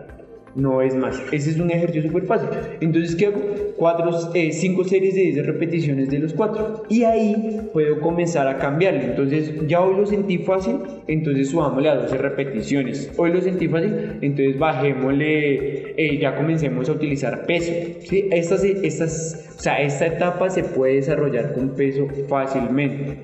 no 0.57 0.81
es 0.81 0.95
más. 0.95 1.21
Ese 1.31 1.51
es 1.51 1.59
un 1.59 1.69
ejercicio 1.69 2.09
súper 2.09 2.25
fácil. 2.25 2.49
Entonces, 2.81 3.15
¿qué 3.15 3.27
hago? 3.27 3.39
Cuatro, 3.77 4.09
eh, 4.33 4.51
cinco 4.51 4.83
series 4.83 5.13
de 5.13 5.21
10 5.21 5.45
repeticiones 5.45 6.09
de 6.09 6.19
los 6.19 6.33
cuatro. 6.33 6.83
Y 6.89 7.03
ahí 7.03 7.69
puedo 7.71 8.01
comenzar 8.01 8.47
a 8.47 8.57
cambiarle. 8.57 9.05
Entonces, 9.05 9.53
ya 9.67 9.81
hoy 9.81 9.95
lo 9.95 10.05
sentí 10.07 10.39
fácil, 10.39 10.79
entonces 11.07 11.51
subámosle 11.51 11.89
a 11.89 11.95
12 11.95 12.17
repeticiones. 12.17 13.13
Hoy 13.17 13.31
lo 13.31 13.41
sentí 13.41 13.67
fácil, 13.67 14.17
entonces 14.21 14.57
bajémosle, 14.57 15.93
eh, 15.95 16.17
ya 16.19 16.35
comencemos 16.35 16.89
a 16.89 16.93
utilizar 16.93 17.45
peso. 17.45 17.71
¿sí? 18.01 18.27
Estas, 18.31 18.63
estas, 18.63 19.55
o 19.59 19.61
sea, 19.61 19.79
esta 19.81 20.07
etapa 20.07 20.49
se 20.49 20.63
puede 20.63 20.95
desarrollar 20.95 21.53
con 21.53 21.75
peso 21.75 22.07
fácilmente. 22.27 23.17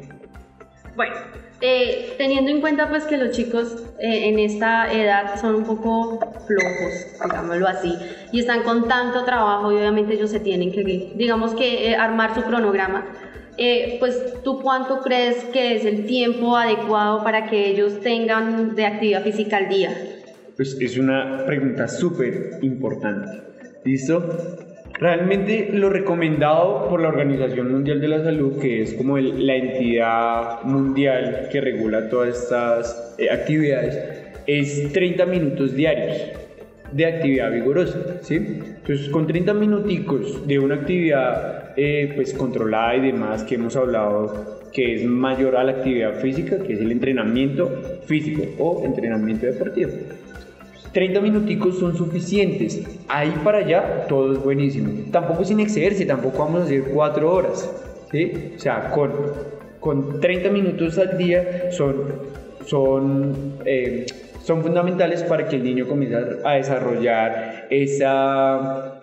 Bueno, 0.95 1.15
eh, 1.61 2.13
teniendo 2.17 2.51
en 2.51 2.61
cuenta 2.61 2.89
pues 2.89 3.05
que 3.05 3.17
los 3.17 3.31
chicos 3.31 3.92
eh, 3.99 4.29
en 4.29 4.39
esta 4.39 4.91
edad 4.91 5.39
son 5.39 5.55
un 5.55 5.63
poco 5.63 6.19
flojos, 6.45 7.07
digámoslo 7.23 7.67
así, 7.67 7.93
y 8.31 8.39
están 8.39 8.63
con 8.63 8.87
tanto 8.87 9.23
trabajo 9.23 9.71
y 9.71 9.77
obviamente 9.77 10.13
ellos 10.13 10.31
se 10.31 10.39
tienen 10.39 10.71
que, 10.71 10.83
digamos 11.15 11.53
que, 11.53 11.91
eh, 11.91 11.95
armar 11.95 12.33
su 12.35 12.41
cronograma. 12.41 13.05
pues 13.99 14.41
tú 14.43 14.59
cuánto 14.61 15.01
crees 15.01 15.43
que 15.53 15.75
es 15.75 15.85
el 15.85 16.05
tiempo 16.05 16.57
adecuado 16.57 17.23
para 17.23 17.49
que 17.49 17.69
ellos 17.69 17.99
tengan 18.01 18.75
de 18.75 18.85
actividad 18.85 19.23
física 19.23 19.57
al 19.57 19.69
día? 19.69 19.91
Pues 20.55 20.77
es 20.79 20.97
una 20.97 21.45
pregunta 21.45 21.87
súper 21.87 22.59
importante. 22.61 23.29
¿Listo? 23.85 24.72
Realmente 24.99 25.69
lo 25.73 25.89
recomendado 25.89 26.87
por 26.87 27.01
la 27.01 27.09
Organización 27.09 27.71
Mundial 27.71 27.99
de 27.99 28.07
la 28.07 28.23
Salud, 28.23 28.59
que 28.59 28.83
es 28.83 28.93
como 28.93 29.17
la 29.17 29.55
entidad 29.55 30.61
mundial 30.63 31.49
que 31.51 31.61
regula 31.61 32.09
todas 32.09 32.37
estas 32.37 33.15
eh, 33.17 33.29
actividades, 33.31 33.97
es 34.45 34.93
30 34.93 35.25
minutos 35.25 35.75
diarios 35.75 36.17
de 36.91 37.05
actividad 37.07 37.51
vigorosa, 37.51 38.21
¿sí? 38.21 38.35
Entonces, 38.35 39.09
con 39.09 39.25
30 39.25 39.53
minuticos 39.55 40.45
de 40.47 40.59
una 40.59 40.75
actividad 40.75 41.73
eh, 41.75 42.11
pues 42.15 42.33
controlada 42.33 42.95
y 42.95 43.01
demás 43.01 43.43
que 43.43 43.55
hemos 43.55 43.75
hablado, 43.75 44.69
que 44.71 44.95
es 44.95 45.05
mayor 45.05 45.55
a 45.55 45.63
la 45.63 45.71
actividad 45.71 46.19
física, 46.19 46.59
que 46.59 46.73
es 46.73 46.79
el 46.79 46.91
entrenamiento 46.91 47.67
físico 48.05 48.43
o 48.59 48.85
entrenamiento 48.85 49.47
deportivo. 49.47 49.91
30 50.93 51.21
minuticos 51.21 51.79
son 51.79 51.97
suficientes. 51.97 52.81
Ahí 53.07 53.33
para 53.43 53.59
allá 53.59 54.05
todo 54.07 54.33
es 54.33 54.43
buenísimo. 54.43 54.93
Tampoco 55.11 55.43
sin 55.43 55.59
excederse, 55.59 56.05
tampoco 56.05 56.39
vamos 56.39 56.61
a 56.61 56.63
hacer 56.65 56.83
4 56.93 57.33
horas. 57.33 57.69
¿sí? 58.11 58.53
O 58.55 58.59
sea, 58.59 58.91
con, 58.91 59.11
con 59.79 60.21
30 60.21 60.49
minutos 60.49 60.97
al 60.99 61.17
día 61.17 61.71
son, 61.71 61.95
son, 62.65 63.57
eh, 63.65 64.05
son 64.43 64.61
fundamentales 64.61 65.23
para 65.23 65.47
que 65.47 65.55
el 65.55 65.63
niño 65.63 65.87
comience 65.87 66.15
a 66.45 66.53
desarrollar 66.53 67.67
esa, 67.71 69.01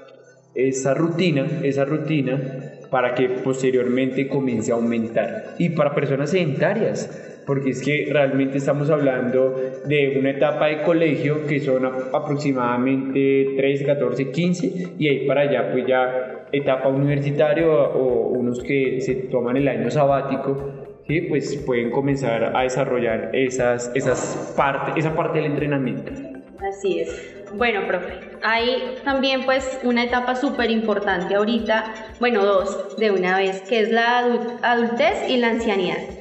esa 0.54 0.94
rutina, 0.94 1.46
esa 1.64 1.84
rutina 1.84 2.40
para 2.88 3.14
que 3.14 3.28
posteriormente 3.28 4.28
comience 4.28 4.70
a 4.72 4.74
aumentar. 4.76 5.54
Y 5.58 5.70
para 5.70 5.94
personas 5.94 6.30
sedentarias, 6.30 7.29
porque 7.50 7.70
es 7.70 7.82
que 7.82 8.06
realmente 8.08 8.58
estamos 8.58 8.90
hablando 8.90 9.56
de 9.84 10.16
una 10.16 10.30
etapa 10.30 10.66
de 10.66 10.82
colegio 10.82 11.48
que 11.48 11.58
son 11.58 11.84
aproximadamente 11.84 13.54
13, 13.56 13.86
14, 13.86 14.30
15 14.30 14.94
y 14.96 15.08
ahí 15.08 15.26
para 15.26 15.40
allá 15.40 15.72
pues 15.72 15.84
ya 15.84 16.46
etapa 16.52 16.86
universitaria 16.86 17.66
o, 17.66 18.28
unos 18.28 18.62
que 18.62 19.00
se 19.00 19.16
toman 19.32 19.56
el 19.56 19.66
año 19.66 19.90
sabático, 19.90 21.00
¿sí? 21.08 21.22
pues 21.22 21.56
pueden 21.66 21.90
comenzar 21.90 22.56
a 22.56 22.62
desarrollar 22.62 23.30
esas, 23.32 23.90
esas 23.96 24.54
parte, 24.56 25.00
esa 25.00 25.16
parte 25.16 25.38
del 25.38 25.50
entrenamiento. 25.50 26.12
Así 26.60 27.00
es. 27.00 27.34
Bueno, 27.56 27.80
profe, 27.88 28.12
hay 28.44 28.94
también 29.02 29.44
pues 29.44 29.80
una 29.82 30.04
etapa 30.04 30.36
súper 30.36 30.70
importante 30.70 31.34
ahorita, 31.34 32.14
bueno, 32.20 32.44
dos 32.44 32.96
de 32.96 33.10
una 33.10 33.38
vez, 33.38 33.62
que 33.62 33.80
es 33.80 33.90
la 33.90 34.18
adultez 34.62 35.28
y 35.28 35.38
la 35.38 35.48
ancianidad. 35.48 36.19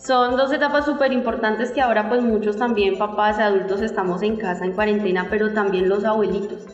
Son 0.00 0.34
dos 0.34 0.50
etapas 0.50 0.86
súper 0.86 1.12
importantes 1.12 1.72
que 1.72 1.80
ahora 1.82 2.08
pues 2.08 2.22
muchos 2.22 2.56
también 2.56 2.96
papás 2.96 3.38
y 3.38 3.42
adultos 3.42 3.82
estamos 3.82 4.22
en 4.22 4.36
casa 4.36 4.64
en 4.64 4.72
cuarentena, 4.72 5.26
pero 5.28 5.52
también 5.52 5.90
los 5.90 6.06
abuelitos, 6.06 6.64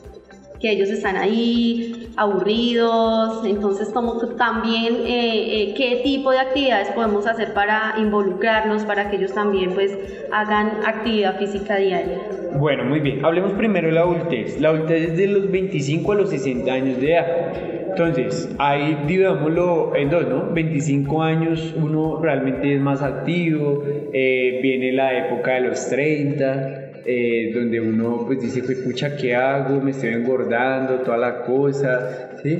que 0.60 0.70
ellos 0.70 0.88
están 0.90 1.16
ahí 1.16 2.12
aburridos, 2.16 3.44
entonces 3.44 3.90
como 3.92 4.16
también 4.36 4.94
eh, 5.04 5.62
eh, 5.62 5.74
qué 5.76 6.02
tipo 6.04 6.30
de 6.30 6.38
actividades 6.38 6.90
podemos 6.90 7.26
hacer 7.26 7.52
para 7.52 7.94
involucrarlos, 7.98 8.84
para 8.84 9.10
que 9.10 9.16
ellos 9.16 9.34
también 9.34 9.74
pues 9.74 9.98
hagan 10.30 10.86
actividad 10.86 11.36
física 11.36 11.78
diaria. 11.78 12.28
Bueno, 12.60 12.84
muy 12.84 13.00
bien, 13.00 13.24
hablemos 13.24 13.54
primero 13.54 13.88
de 13.88 13.94
la 13.94 14.02
adultez. 14.02 14.60
La 14.60 14.68
adultez 14.68 15.10
es 15.10 15.16
de 15.16 15.26
los 15.26 15.50
25 15.50 16.12
a 16.12 16.14
los 16.14 16.30
60 16.30 16.72
años 16.72 17.00
de 17.00 17.12
edad. 17.12 17.85
Entonces, 17.98 18.54
ahí 18.58 19.04
digámoslo 19.06 19.96
en 19.96 20.10
dos, 20.10 20.28
¿no? 20.28 20.52
25 20.52 21.22
años 21.22 21.72
uno 21.74 22.20
realmente 22.20 22.74
es 22.74 22.78
más 22.78 23.00
activo, 23.00 23.82
eh, 24.12 24.60
viene 24.62 24.92
la 24.92 25.26
época 25.26 25.54
de 25.54 25.60
los 25.62 25.88
30, 25.88 26.90
eh, 27.06 27.52
donde 27.54 27.80
uno 27.80 28.24
pues 28.26 28.42
dice, 28.42 28.62
pues 28.62 28.80
pucha, 28.80 29.16
¿qué 29.16 29.34
hago? 29.34 29.80
Me 29.80 29.92
estoy 29.92 30.10
engordando, 30.10 30.96
toda 30.98 31.16
la 31.16 31.42
cosa, 31.44 32.32
¿sí? 32.42 32.58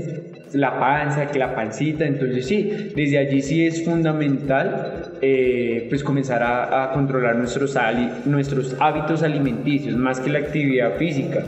la 0.53 0.79
panza, 0.79 1.27
que 1.27 1.39
la 1.39 1.55
pancita, 1.55 2.07
entonces 2.07 2.47
sí, 2.47 2.93
desde 2.95 3.19
allí 3.19 3.43
sí 3.43 3.67
es 3.67 3.85
fundamental 3.85 5.13
eh, 5.21 5.87
pues 5.89 6.03
comenzar 6.03 6.43
a, 6.43 6.93
controlar 6.95 7.37
nuestros, 7.37 7.77
nuestros 8.25 8.75
hábitos 8.81 9.23
alimenticios 9.23 9.97
más 9.97 10.19
que 10.21 10.31
la 10.31 10.39
actividad 10.39 10.97
física, 10.97 11.45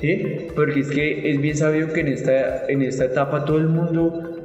¿sí? 0.00 0.48
Porque 0.54 0.80
es 0.80 0.90
que 0.90 1.30
es 1.30 1.40
bien 1.40 1.56
sabido 1.56 1.92
que 1.92 2.00
en 2.00 2.08
esta, 2.08 2.66
en 2.66 2.82
esta 2.82 3.04
etapa 3.04 3.44
todo 3.44 3.58
el 3.58 3.68
mundo 3.68 4.40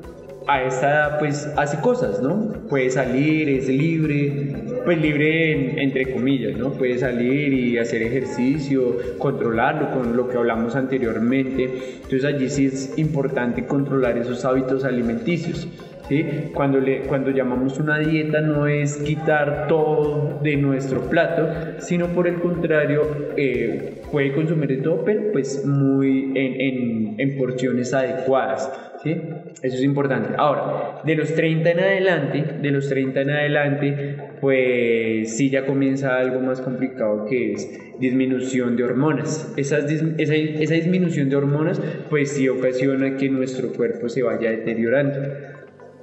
a 0.48 0.62
esta 0.62 0.90
edad 0.90 1.20
pues 1.20 1.50
hace 1.58 1.80
cosas, 1.80 2.22
¿no? 2.22 2.54
Puede 2.70 2.90
salir, 2.92 3.50
es 3.50 3.68
libre, 3.68 4.54
pues 4.84 5.00
libre 5.00 5.82
entre 5.82 6.14
comillas, 6.14 6.58
¿no? 6.58 6.74
Puede 6.74 7.00
salir 7.00 7.54
y 7.54 7.78
hacer 7.78 8.04
ejercicio, 8.04 8.98
controlarlo 9.18 9.92
con 9.92 10.16
lo 10.16 10.30
que 10.30 10.38
hablamos 10.38 10.76
anteriormente. 10.76 11.98
Entonces 12.04 12.26
allí 12.26 12.50
sí 12.50 12.68
es 12.68 12.98
importante 12.98 13.66
controlar 13.66 14.18
esos 14.18 14.46
hábitos 14.46 14.84
alimenticios. 14.84 15.68
¿Sí? 16.08 16.24
Cuando, 16.54 16.80
le, 16.80 17.02
cuando 17.02 17.32
llamamos 17.32 17.80
una 17.80 17.98
dieta 17.98 18.42
no 18.42 18.68
es 18.68 18.98
quitar 18.98 19.68
todo 19.68 20.40
de 20.44 20.56
nuestro 20.56 21.02
plato, 21.10 21.48
sino 21.80 22.08
por 22.10 22.28
el 22.28 22.36
contrario, 22.36 23.02
eh, 23.38 24.02
puede 24.12 24.34
consumir 24.34 24.70
de 24.70 24.78
todo, 24.78 25.04
pero 25.04 25.32
pues 25.32 25.66
muy 25.66 26.32
en, 26.36 26.62
en, 26.62 27.16
en 27.20 27.38
porciones 27.38 27.94
adecuadas. 27.94 28.72
Eso 29.06 29.76
es 29.76 29.84
importante. 29.84 30.30
Ahora, 30.38 31.02
de 31.04 31.16
los 31.16 31.34
30 31.36 31.72
en 31.72 31.80
adelante, 31.80 32.44
de 32.60 32.72
los 32.72 32.90
30 32.90 33.22
en 33.22 33.30
adelante, 33.30 34.18
pues 34.42 35.38
sí 35.38 35.50
ya 35.52 35.66
comienza 35.66 36.18
algo 36.18 36.40
más 36.40 36.60
complicado 36.62 37.26
que 37.26 37.54
es 37.54 37.80
disminución 38.00 38.76
de 38.76 38.84
hormonas. 38.84 39.54
esa, 39.58 39.78
esa 39.78 40.74
disminución 40.74 41.30
de 41.30 41.36
hormonas, 41.36 41.80
pues 42.10 42.32
sí 42.32 42.50
ocasiona 42.50 43.16
que 43.18 43.30
nuestro 43.30 43.72
cuerpo 43.74 44.10
se 44.10 44.24
vaya 44.24 44.50
deteriorando. 44.50 45.20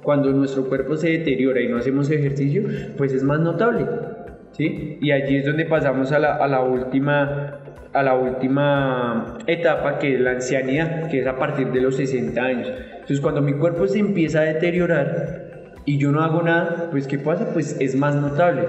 Cuando 0.03 0.31
nuestro 0.31 0.67
cuerpo 0.67 0.95
se 0.95 1.09
deteriora 1.09 1.61
y 1.61 1.67
no 1.67 1.77
hacemos 1.77 2.09
ejercicio, 2.09 2.63
pues 2.97 3.13
es 3.13 3.23
más 3.23 3.39
notable. 3.39 3.85
¿Sí? 4.51 4.99
Y 5.01 5.11
allí 5.11 5.37
es 5.37 5.45
donde 5.45 5.65
pasamos 5.65 6.11
a 6.11 6.19
la, 6.19 6.35
a 6.35 6.47
la 6.47 6.61
última 6.61 7.59
a 7.93 8.01
la 8.01 8.15
última 8.15 9.37
etapa 9.45 9.99
que 9.99 10.15
es 10.15 10.19
la 10.19 10.31
ancianidad, 10.31 11.09
que 11.09 11.19
es 11.19 11.27
a 11.27 11.37
partir 11.37 11.71
de 11.71 11.79
los 11.79 11.95
60 11.95 12.41
años. 12.41 12.67
Entonces 12.93 13.21
cuando 13.21 13.41
mi 13.41 13.53
cuerpo 13.53 13.87
se 13.87 13.99
empieza 13.99 14.41
a 14.41 14.43
deteriorar 14.43 15.43
y 15.85 15.97
yo 15.97 16.11
no 16.11 16.21
hago 16.21 16.41
nada, 16.41 16.87
pues 16.91 17.07
¿qué 17.07 17.19
pasa? 17.19 17.53
Pues 17.53 17.77
es 17.79 17.95
más 17.95 18.15
notable. 18.15 18.63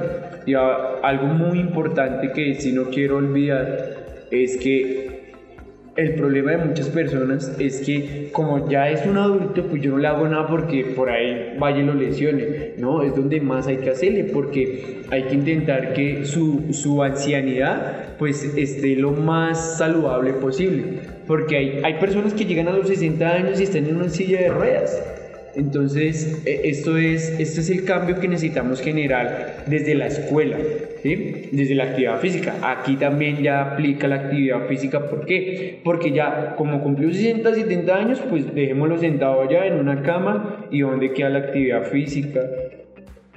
Y 0.46 0.54
algo 0.54 1.26
muy 1.26 1.58
importante 1.58 2.32
que 2.32 2.54
si 2.54 2.72
no 2.72 2.90
quiero 2.90 3.16
olvidar 3.16 4.26
es 4.30 4.56
que 4.58 5.13
el 5.96 6.14
problema 6.14 6.52
de 6.52 6.58
muchas 6.58 6.88
personas 6.88 7.54
es 7.58 7.80
que 7.82 8.30
como 8.32 8.68
ya 8.68 8.90
es 8.90 9.06
un 9.06 9.16
adulto, 9.16 9.64
pues 9.66 9.80
yo 9.80 9.92
no 9.92 9.98
le 9.98 10.08
hago 10.08 10.26
nada 10.26 10.48
porque 10.48 10.84
por 10.96 11.08
ahí 11.08 11.54
vaya 11.58 11.78
y 11.78 11.84
lo 11.84 11.94
lesione. 11.94 12.72
No, 12.78 13.02
es 13.02 13.14
donde 13.14 13.40
más 13.40 13.66
hay 13.66 13.76
que 13.78 13.90
hacerle 13.90 14.24
porque 14.24 15.02
hay 15.10 15.24
que 15.24 15.34
intentar 15.34 15.94
que 15.94 16.24
su, 16.24 16.72
su 16.72 17.02
ancianidad 17.02 18.16
pues 18.18 18.44
esté 18.56 18.96
lo 18.96 19.12
más 19.12 19.78
saludable 19.78 20.32
posible. 20.32 21.00
Porque 21.26 21.56
hay, 21.56 21.80
hay 21.84 21.94
personas 21.94 22.34
que 22.34 22.44
llegan 22.44 22.68
a 22.68 22.72
los 22.72 22.88
60 22.88 23.26
años 23.26 23.60
y 23.60 23.64
están 23.64 23.86
en 23.86 23.96
una 23.96 24.08
silla 24.08 24.40
de 24.40 24.48
ruedas 24.48 25.13
entonces, 25.56 26.42
e, 26.44 26.68
esto 26.68 26.96
es, 26.96 27.30
este 27.38 27.60
es 27.60 27.70
el 27.70 27.84
cambio 27.84 28.18
que 28.18 28.28
necesitamos 28.28 28.80
generar 28.80 29.64
desde 29.66 29.94
la 29.94 30.06
escuela, 30.06 30.56
desde 31.02 31.74
la 31.74 31.84
actividad 31.84 32.18
física. 32.20 32.54
Aquí 32.62 32.96
también 32.96 33.42
ya 33.42 33.72
aplica 33.72 34.08
la 34.08 34.16
actividad 34.16 34.66
física, 34.66 35.08
¿por 35.08 35.26
qué? 35.26 35.80
Porque 35.84 36.12
ya 36.12 36.54
como 36.56 36.82
cumplió 36.82 37.12
60, 37.12 37.54
70 37.54 37.96
años, 37.96 38.22
pues 38.28 38.54
dejémoslo 38.54 38.98
sentado 38.98 39.42
allá 39.42 39.66
en 39.66 39.74
una 39.74 40.02
cama 40.02 40.66
y 40.70 40.80
donde 40.80 41.12
queda 41.12 41.30
la 41.30 41.38
actividad 41.40 41.84
física. 41.84 42.40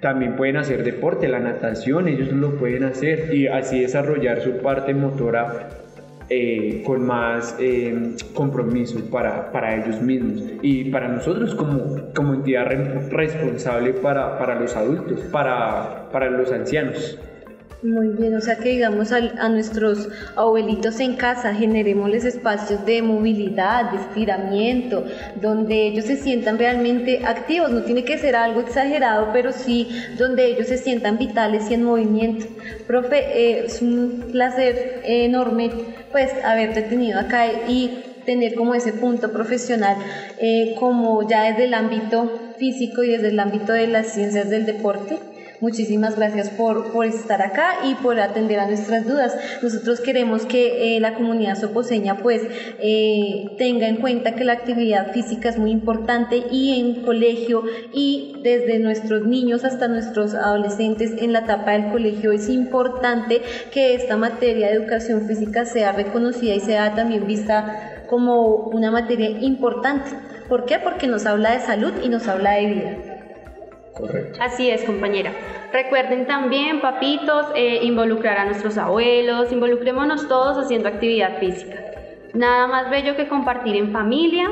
También 0.01 0.36
pueden 0.36 0.58
hacer 0.58 0.84
deporte, 0.84 1.27
la 1.27 1.39
natación, 1.39 2.08
ellos 2.08 2.32
lo 2.32 2.58
pueden 2.58 2.84
hacer 2.84 3.34
y 3.34 3.47
así 3.47 3.82
desarrollar 3.82 4.41
su 4.41 4.58
parte 4.58 4.93
motora 4.93 5.87
eh, 6.30 6.84
con 6.86 7.06
más 7.06 7.56
eh, 7.60 8.16
compromiso 8.34 9.00
para, 9.10 9.52
para, 9.52 9.78
ellos 9.78 10.02
mismos 10.02 10.44
y 10.62 10.86
para 10.92 11.08
nosotros 11.08 11.56
como, 11.56 12.12
como 12.13 12.34
entidad 12.34 12.68
responsable 13.10 13.94
para, 13.94 14.38
para 14.38 14.60
los 14.60 14.76
adultos, 14.76 15.22
para, 15.32 16.10
para 16.12 16.30
los 16.30 16.52
ancianos. 16.52 17.18
Muy 17.84 18.08
bien, 18.18 18.34
o 18.36 18.42
sea 18.42 18.58
que 18.58 18.70
digamos 18.70 19.12
a, 19.12 19.18
a, 19.38 19.50
nuestros 19.50 20.10
abuelitos 20.36 21.00
en 21.00 21.13
casa 21.16 21.54
generémosles 21.54 22.26
espacios 22.26 22.84
de 22.86 23.04
movilidad, 23.04 23.92
de 23.92 23.98
estiramiento, 23.98 25.06
donde 25.36 25.86
ellos 25.86 26.06
se 26.06 26.18
sientan 26.18 26.58
realmente 26.58 27.22
activos, 27.24 27.70
no 27.72 27.84
tiene 27.84 28.04
que 28.04 28.18
ser 28.18 28.36
algo 28.36 28.62
exagerado, 28.62 29.30
pero 29.32 29.52
sí 29.52 29.90
donde 30.18 30.48
ellos 30.48 30.68
se 30.68 30.78
sientan 30.78 31.20
vitales 31.20 31.70
y 31.70 31.76
en 31.76 31.84
movimiento. 31.84 32.48
Profe, 32.88 33.18
eh, 33.20 33.66
es 33.66 33.80
un 33.84 34.22
placer 34.32 35.02
enorme 35.04 35.70
pues 36.12 36.32
haberte 36.44 36.82
tenido 36.82 37.20
acá 37.20 37.46
y 37.68 38.00
tener 38.26 38.56
como 38.56 38.74
ese 38.74 38.92
punto 38.94 39.32
profesional, 39.32 39.98
eh, 40.40 40.74
como 40.80 41.22
ya 41.28 41.44
desde 41.44 41.66
el 41.66 41.76
ámbito 41.76 42.32
físico 42.58 43.04
y 43.04 43.10
desde 43.10 43.28
el 43.30 43.40
ámbito 43.40 43.72
de 43.74 43.86
las 43.88 44.08
ciencias 44.13 44.50
del 44.50 44.66
deporte. 44.66 45.20
Muchísimas 45.60 46.15
gracias 46.15 46.52
por, 46.52 46.91
por, 46.91 47.08
estar 47.08 47.41
acá 47.41 47.80
y 47.84 47.96
por 47.96 48.20
atender 48.20 48.60
a 48.60 48.67
nuestras 48.67 49.08
dudas. 49.08 49.36
Nosotros 49.63 50.02
queremos 50.02 50.46
que 50.46 50.96
eh, 50.96 51.00
la 51.00 51.15
comunidad 51.15 51.56
soposeña 51.56 52.20
pues 52.20 52.43
eh, 52.80 53.56
tenga 53.58 53.88
en 53.88 53.98
cuenta 53.98 54.36
que 54.36 54.43
la 54.43 54.54
actividad 54.54 55.12
física 55.13 55.50
es 55.50 55.58
muy 55.58 55.72
importante 55.72 56.43
y 56.52 56.80
en 56.80 57.02
colegio 57.04 57.63
y 57.91 58.36
desde 58.43 58.78
nuestros 58.78 59.26
niños 59.26 59.65
hasta 59.65 59.88
nuestros 59.88 60.36
adolescentes 60.36 61.13
en 61.17 61.34
la 61.34 61.39
etapa 61.39 61.72
del 61.72 61.91
colegio 61.91 62.32
es 62.32 62.50
importante 62.50 63.41
que 63.72 63.96
esta 63.96 64.15
materia 64.15 64.67
de 64.67 64.74
educación 64.74 65.28
física 65.28 65.65
sea 65.65 65.91
reconocida 65.91 66.54
y 66.54 66.60
sea 66.60 66.93
también 66.93 67.26
vista 67.26 68.04
como 68.08 68.67
una 68.67 68.91
materia 68.91 69.30
importante. 69.30 70.12
¿Por 70.48 70.65
qué? 70.65 70.78
Porque 70.78 71.08
nos 71.08 71.26
habla 71.26 71.54
de 71.54 71.60
salud 71.62 71.93
y 72.04 72.10
nos 72.10 72.28
habla 72.28 72.52
de 72.52 72.65
vida. 72.67 73.16
Así 74.40 74.70
es, 74.70 74.84
compañera. 74.84 75.32
Recuerden 75.72 76.28
también, 76.28 76.82
papitos, 76.82 77.48
eh, 77.56 77.80
involucrar 77.84 78.38
a 78.38 78.46
nuestros 78.46 78.78
abuelos, 78.78 79.52
involucrémonos 79.52 80.28
todos 80.28 80.58
haciendo 80.58 80.88
actividad 80.88 81.40
física. 81.40 81.84
Nada 82.34 82.68
más 82.68 82.90
bello 82.90 83.16
que 83.16 83.28
compartir 83.28 83.76
en 83.76 83.92
familia. 83.92 84.50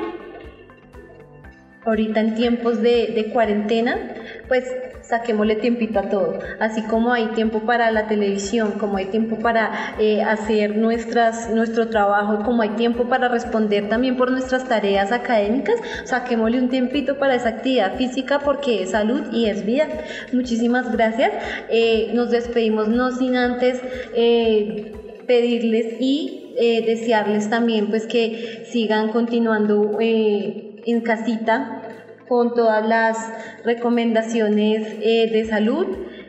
Ahorita 1.86 2.20
en 2.20 2.36
tiempos 2.36 2.82
de, 2.82 3.08
de 3.08 3.30
cuarentena, 3.32 4.16
pues 4.48 4.74
saquémosle 5.08 5.56
tiempito 5.56 6.00
a 6.00 6.10
todo. 6.10 6.40
Así 6.60 6.82
como 6.84 7.14
hay 7.14 7.28
tiempo 7.28 7.60
para 7.62 7.92
la 7.92 8.08
televisión, 8.08 8.74
como 8.80 8.98
hay 8.98 9.06
tiempo 9.06 9.38
para 9.38 9.96
eh, 10.00 10.22
hacer 10.24 10.78
nuestras, 10.78 11.50
nuestro 11.50 11.90
trabajo, 11.90 12.44
como 12.44 12.62
hay 12.62 12.70
tiempo 12.70 13.06
para 13.06 13.28
responder 13.28 13.88
también 13.90 14.18
por 14.18 14.32
nuestras 14.32 14.68
tareas 14.68 15.12
académicas, 15.12 15.76
saquémosle 16.06 16.60
un 16.60 16.70
tiempito 16.70 17.18
para 17.18 17.36
esa 17.36 17.50
actividad 17.50 17.96
física 17.96 18.40
porque 18.40 18.84
es 18.84 18.92
salud 18.92 19.32
y 19.32 19.46
es 19.46 19.66
vida. 19.66 19.88
Muchísimas 20.34 20.92
gracias. 20.92 21.32
Eh, 21.70 22.12
nos 22.14 22.32
despedimos 22.32 22.88
no 22.88 23.12
sin 23.12 23.36
antes 23.36 23.82
eh, 24.16 24.92
pedirles 25.28 25.96
y 26.00 26.42
desearles 26.56 27.50
también 27.50 27.90
pues 27.90 28.08
que 28.08 28.64
sigan 28.72 29.10
continuando 29.10 29.98
en 30.00 31.02
casita 31.02 31.85
con 32.28 32.54
todas 32.54 32.86
las 32.86 33.32
recomendaciones 33.64 34.88
eh, 35.02 35.30
de 35.32 35.46
salud. 35.46 35.88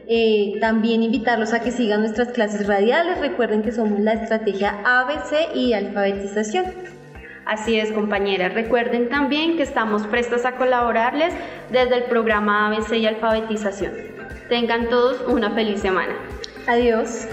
Eh, 0.08 0.58
también 0.60 1.02
invitarlos 1.02 1.52
a 1.52 1.60
que 1.60 1.72
sigan 1.72 2.00
nuestras 2.00 2.28
clases 2.28 2.66
radiales. 2.66 3.18
Recuerden 3.18 3.62
que 3.62 3.72
somos 3.72 3.98
la 4.00 4.12
estrategia 4.12 4.78
ABC 4.84 5.54
y 5.54 5.72
alfabetización. 5.72 6.66
Así 7.44 7.78
es, 7.78 7.92
compañeras. 7.92 8.54
Recuerden 8.54 9.08
también 9.08 9.56
que 9.56 9.62
estamos 9.62 10.06
prestos 10.06 10.44
a 10.44 10.56
colaborarles 10.56 11.32
desde 11.70 11.96
el 11.96 12.04
programa 12.04 12.68
ABC 12.68 12.96
y 12.96 13.06
alfabetización. 13.06 13.92
Tengan 14.48 14.88
todos 14.88 15.22
una 15.28 15.50
feliz 15.50 15.80
semana. 15.80 16.14
Adiós. 16.66 17.26